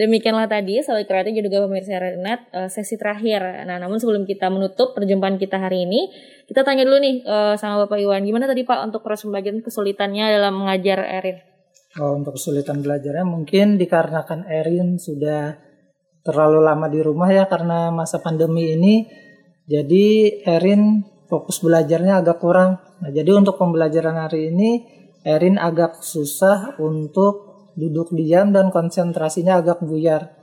Demikianlah 0.09 0.49
tadi 0.49 0.81
Sobat 0.81 1.05
kreatif 1.05 1.37
juga 1.37 1.61
pemirsa 1.69 2.01
Renet 2.01 2.49
eh, 2.49 2.65
sesi 2.65 2.97
terakhir. 2.97 3.69
Nah, 3.69 3.77
namun 3.77 4.01
sebelum 4.01 4.25
kita 4.25 4.49
menutup 4.49 4.97
perjumpaan 4.97 5.37
kita 5.37 5.61
hari 5.61 5.85
ini, 5.85 6.09
kita 6.49 6.65
tanya 6.65 6.81
dulu 6.81 6.97
nih 6.97 7.21
eh, 7.21 7.53
sama 7.61 7.85
Bapak 7.85 8.01
Iwan, 8.01 8.25
gimana 8.25 8.49
tadi 8.49 8.65
Pak 8.65 8.89
untuk 8.89 9.05
proses 9.05 9.29
pembagian 9.29 9.61
kesulitannya 9.61 10.33
dalam 10.33 10.57
mengajar 10.57 11.05
Erin? 11.05 11.37
Oh, 12.01 12.17
untuk 12.17 12.41
kesulitan 12.41 12.81
belajarnya 12.81 13.21
mungkin 13.21 13.77
dikarenakan 13.77 14.49
Erin 14.49 14.97
sudah 14.97 15.61
terlalu 16.25 16.65
lama 16.65 16.89
di 16.89 17.05
rumah 17.05 17.29
ya 17.29 17.45
karena 17.45 17.93
masa 17.93 18.17
pandemi 18.17 18.73
ini. 18.73 19.05
Jadi 19.69 20.41
Erin 20.41 21.05
fokus 21.29 21.61
belajarnya 21.61 22.25
agak 22.25 22.41
kurang. 22.41 22.81
Nah, 23.05 23.13
jadi 23.13 23.29
untuk 23.37 23.61
pembelajaran 23.61 24.17
hari 24.17 24.49
ini 24.49 24.69
Erin 25.21 25.61
agak 25.61 26.01
susah 26.01 26.81
untuk 26.81 27.48
duduk 27.79 28.11
diam 28.11 28.51
dan 28.51 28.69
konsentrasinya 28.69 29.63
agak 29.63 29.79
buyar. 29.79 30.35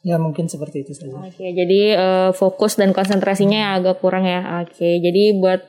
Ya 0.00 0.16
mungkin 0.16 0.48
seperti 0.48 0.82
itu 0.82 0.96
saja. 0.96 1.12
Oke, 1.12 1.52
jadi 1.52 1.80
eh, 1.94 2.30
fokus 2.32 2.80
dan 2.80 2.90
konsentrasinya 2.96 3.76
agak 3.76 4.00
kurang 4.00 4.24
ya. 4.24 4.64
Oke, 4.64 4.98
jadi 4.98 5.36
buat 5.36 5.60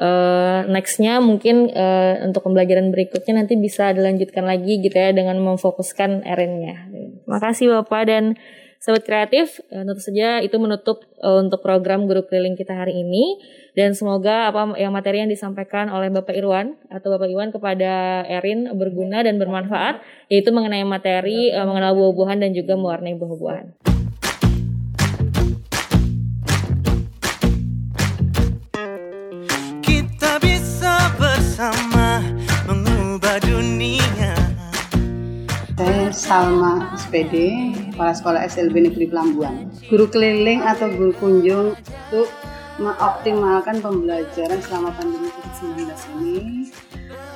eh, 0.00 0.60
nextnya 0.66 1.20
mungkin 1.20 1.68
eh, 1.68 2.24
untuk 2.24 2.48
pembelajaran 2.48 2.88
berikutnya 2.88 3.44
nanti 3.44 3.60
bisa 3.60 3.92
dilanjutkan 3.92 4.48
lagi 4.48 4.80
gitu 4.80 4.96
ya 4.96 5.12
dengan 5.12 5.36
memfokuskan 5.44 6.24
Erinnya. 6.24 6.88
Makasih 7.28 7.76
Bapak 7.76 8.02
dan 8.08 8.40
Sobat 8.84 9.00
Kreatif, 9.08 9.64
Eh, 9.72 9.80
tentu 9.80 9.96
saja 9.96 10.44
itu 10.44 10.60
menutup 10.60 11.08
eh, 11.16 11.38
untuk 11.40 11.64
program 11.64 12.04
guru 12.04 12.20
keliling 12.28 12.52
kita 12.52 12.76
hari 12.76 13.00
ini 13.00 13.40
dan 13.72 13.96
semoga 13.96 14.52
apa 14.52 14.76
yang 14.76 14.92
materi 14.92 15.24
yang 15.24 15.32
disampaikan 15.32 15.88
oleh 15.88 16.12
Bapak 16.12 16.36
Irwan 16.36 16.76
atau 16.92 17.16
Bapak 17.16 17.32
Iwan 17.32 17.48
kepada 17.48 18.22
Erin 18.28 18.68
berguna 18.76 19.24
dan 19.24 19.40
bermanfaat 19.40 20.04
yaitu 20.28 20.52
mengenai 20.52 20.84
materi 20.84 21.48
eh, 21.48 21.64
mengenal 21.64 21.96
buah-buahan 21.96 22.44
dan 22.44 22.52
juga 22.52 22.76
mewarnai 22.76 23.16
buah-buahan. 23.16 23.66
Kita 29.80 30.32
bisa 30.44 31.08
bersama 31.16 32.20
mengubah 32.68 33.40
dunia 33.48 34.36
Saya 35.72 36.12
Salma 36.12 36.92
SPD, 36.94 37.72
Kepala 37.94 38.10
Sekolah 38.10 38.42
SLB 38.50 38.90
Negeri 38.90 39.06
Pelambuan. 39.06 39.70
Guru 39.86 40.10
keliling 40.10 40.66
atau 40.66 40.90
guru 40.90 41.14
kunjung 41.14 41.78
untuk 41.78 42.26
mengoptimalkan 42.82 43.78
pembelajaran 43.78 44.58
selama 44.58 44.90
pandemi 44.98 45.30
COVID-19 45.30 45.94
ini 46.18 46.66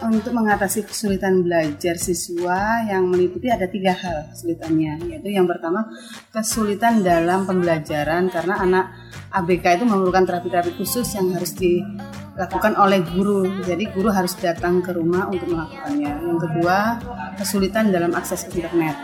untuk 0.03 0.35
mengatasi 0.35 0.83
kesulitan 0.83 1.47
belajar 1.47 1.95
siswa 1.95 2.83
yang 2.91 3.07
meliputi 3.07 3.51
ada 3.51 3.71
tiga 3.71 3.95
hal 3.95 4.31
kesulitannya 4.35 5.11
yaitu 5.11 5.31
yang 5.31 5.47
pertama 5.47 5.87
kesulitan 6.31 7.07
dalam 7.07 7.47
pembelajaran 7.47 8.31
karena 8.31 8.55
anak 8.59 8.85
ABK 9.31 9.79
itu 9.79 9.85
memerlukan 9.87 10.27
terapi-terapi 10.27 10.75
khusus 10.75 11.07
yang 11.15 11.31
harus 11.39 11.55
dilakukan 11.55 12.75
oleh 12.75 12.99
guru. 13.07 13.47
Jadi 13.63 13.95
guru 13.95 14.11
harus 14.11 14.35
datang 14.35 14.83
ke 14.83 14.91
rumah 14.91 15.31
untuk 15.31 15.55
melakukannya. 15.55 16.13
Yang 16.19 16.39
kedua 16.51 16.99
kesulitan 17.39 17.95
dalam 17.95 18.11
akses 18.19 18.43
internet 18.51 18.99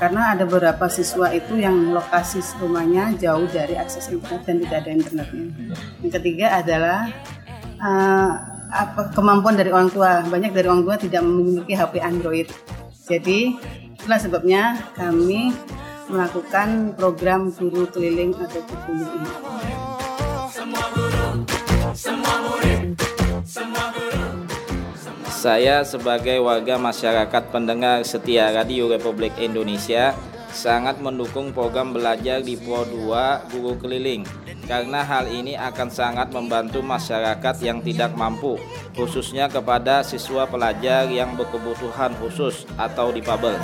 karena 0.00 0.32
ada 0.32 0.48
beberapa 0.48 0.88
siswa 0.88 1.28
itu 1.28 1.60
yang 1.60 1.92
lokasi 1.92 2.40
rumahnya 2.56 3.12
jauh 3.20 3.44
dari 3.52 3.76
akses 3.76 4.08
internet 4.08 4.48
dan 4.48 4.56
tidak 4.64 4.76
ada 4.80 4.90
internetnya. 4.96 5.46
Yang 6.00 6.12
ketiga 6.16 6.46
adalah 6.56 7.12
eh, 7.76 8.30
apa 8.72 9.12
kemampuan 9.12 9.60
dari 9.60 9.68
orang 9.68 9.92
tua. 9.92 10.24
Banyak 10.24 10.56
dari 10.56 10.66
orang 10.72 10.88
tua 10.88 10.96
tidak 10.96 11.20
memiliki 11.20 11.76
HP 11.76 12.00
Android. 12.00 12.48
Jadi 13.04 13.60
itulah 13.92 14.16
sebabnya 14.16 14.80
kami 14.96 15.52
melakukan 16.08 16.96
program 16.96 17.52
guru 17.52 17.84
keliling 17.92 18.32
atau 18.40 18.64
guru 18.64 19.04
ini. 19.04 19.30
Saya 25.40 25.80
sebagai 25.88 26.36
warga 26.44 26.76
masyarakat 26.76 27.48
pendengar 27.48 28.04
setia 28.04 28.52
Radio 28.52 28.92
Republik 28.92 29.32
Indonesia 29.40 30.12
sangat 30.52 31.00
mendukung 31.00 31.48
program 31.56 31.96
belajar 31.96 32.44
di 32.44 32.60
Pro 32.60 32.84
2 32.84 33.48
Guru 33.48 33.72
Keliling 33.80 34.20
karena 34.68 35.00
hal 35.00 35.32
ini 35.32 35.56
akan 35.56 35.88
sangat 35.88 36.28
membantu 36.28 36.84
masyarakat 36.84 37.56
yang 37.64 37.80
tidak 37.80 38.12
mampu 38.20 38.60
khususnya 38.92 39.48
kepada 39.48 40.04
siswa 40.04 40.44
pelajar 40.44 41.08
yang 41.08 41.32
berkebutuhan 41.40 42.12
khusus 42.20 42.68
atau 42.76 43.08
difabel. 43.08 43.56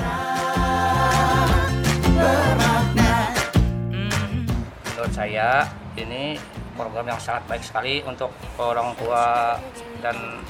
menurut 4.96 5.12
saya 5.12 5.68
ini 5.92 6.40
program 6.72 7.04
yang 7.04 7.20
sangat 7.20 7.44
baik 7.44 7.60
sekali 7.68 8.00
untuk 8.08 8.32
orang 8.56 8.96
tua 8.96 9.60
dan 10.00 10.40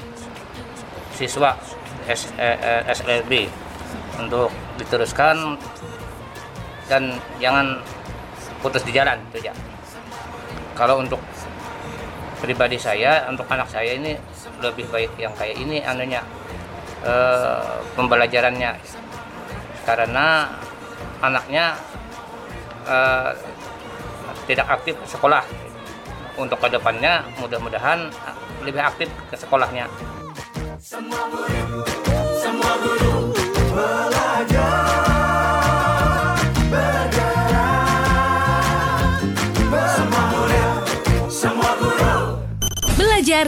siswa 1.17 1.57
S, 2.05 2.29
eh, 2.37 2.57
eh, 2.61 2.81
SLB 2.93 3.49
untuk 4.21 4.53
diteruskan 4.77 5.57
dan 6.85 7.17
jangan 7.41 7.81
putus 8.61 8.85
di 8.85 8.93
jalan 8.93 9.17
itu 9.33 9.49
ya. 9.49 9.53
Kalau 10.77 11.01
untuk 11.01 11.17
pribadi 12.37 12.77
saya, 12.77 13.25
untuk 13.27 13.49
anak 13.49 13.65
saya 13.65 13.97
ini 13.97 14.13
lebih 14.61 14.85
baik 14.93 15.17
yang 15.17 15.33
kayak 15.33 15.57
ini 15.57 15.81
anunya 15.81 16.21
eh, 17.01 17.81
pembelajarannya. 17.97 18.77
Karena 19.83 20.53
anaknya 21.19 21.75
eh, 22.85 23.31
tidak 24.45 24.67
aktif 24.69 24.95
sekolah. 25.09 25.41
Untuk 26.37 26.61
ke 26.61 26.69
depannya 26.69 27.25
mudah-mudahan 27.41 28.13
lebih 28.61 28.77
aktif 28.77 29.09
ke 29.25 29.33
sekolahnya 29.33 29.89
Belajar 30.87 31.03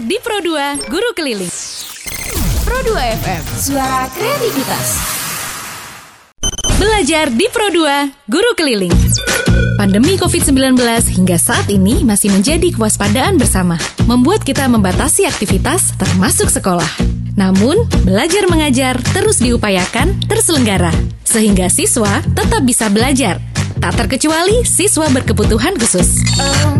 di 0.04 0.20
Pro 0.20 0.44
2 0.44 0.92
Guru 0.92 1.16
Keliling. 1.16 1.48
Pro 2.68 2.76
2 2.84 3.00
FM, 3.24 3.44
suara 3.56 4.12
kreativitas. 4.12 5.00
Belajar 6.76 7.32
di 7.32 7.48
Pro 7.48 7.72
2 7.72 8.28
Guru 8.28 8.52
Keliling. 8.60 8.92
Pandemi 9.90 10.22
COVID-19 10.22 10.78
hingga 11.18 11.42
saat 11.42 11.66
ini 11.66 12.06
masih 12.06 12.30
menjadi 12.30 12.70
kewaspadaan 12.78 13.42
bersama, 13.42 13.74
membuat 14.06 14.46
kita 14.46 14.70
membatasi 14.70 15.26
aktivitas 15.26 15.98
termasuk 15.98 16.46
sekolah. 16.46 16.86
Namun, 17.34 17.90
belajar 18.06 18.46
mengajar 18.54 19.02
terus 19.18 19.42
diupayakan 19.42 20.14
terselenggara, 20.30 20.94
sehingga 21.26 21.74
siswa 21.74 22.22
tetap 22.38 22.70
bisa 22.70 22.86
belajar. 22.94 23.42
Tak 23.82 23.98
terkecuali 23.98 24.62
siswa 24.62 25.10
berkebutuhan 25.10 25.74
khusus. 25.82 26.22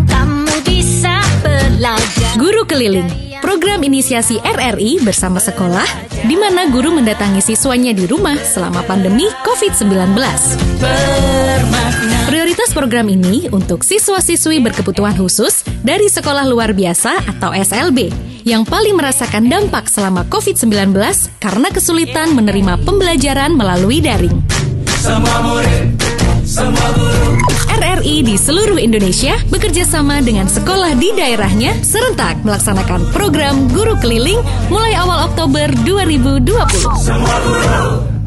Kamu 0.06 0.54
bisa 0.62 1.18
belajar 1.42 2.38
Guru 2.38 2.62
Keliling, 2.70 3.10
program 3.40 3.82
inisiasi 3.82 4.38
RRI 4.44 5.02
bersama 5.04 5.40
sekolah, 5.40 5.88
di 6.28 6.36
mana 6.36 6.68
guru 6.68 6.92
mendatangi 6.94 7.42
siswanya 7.42 7.96
di 7.96 8.06
rumah 8.06 8.36
selama 8.38 8.84
pandemi 8.86 9.26
COVID-19. 9.44 10.16
Prioritas 12.30 12.70
program 12.76 13.10
ini 13.10 13.50
untuk 13.50 13.82
siswa-siswi 13.82 14.62
berkebutuhan 14.62 15.18
khusus 15.18 15.66
dari 15.82 16.06
sekolah 16.12 16.46
luar 16.46 16.76
biasa 16.76 17.26
atau 17.26 17.56
SLB 17.56 18.14
yang 18.46 18.64
paling 18.68 18.96
merasakan 18.96 19.50
dampak 19.50 19.90
selama 19.90 20.28
COVID-19 20.30 20.94
karena 21.42 21.68
kesulitan 21.74 22.36
menerima 22.38 22.80
pembelajaran 22.86 23.56
melalui 23.58 24.00
daring. 24.04 24.36
RRI 27.70 28.24
di 28.24 28.40
seluruh 28.40 28.80
Indonesia 28.80 29.36
bekerja 29.50 29.88
sama 29.88 30.22
dengan 30.24 30.48
sekolah 30.48 30.96
di 30.96 31.12
daerahnya 31.16 31.74
serentak 31.84 32.44
melaksanakan 32.44 33.12
program 33.12 33.68
guru 33.72 33.96
keliling 34.00 34.40
mulai 34.68 34.94
awal 34.96 35.24
Oktober 35.32 35.72
2020. 35.88 38.19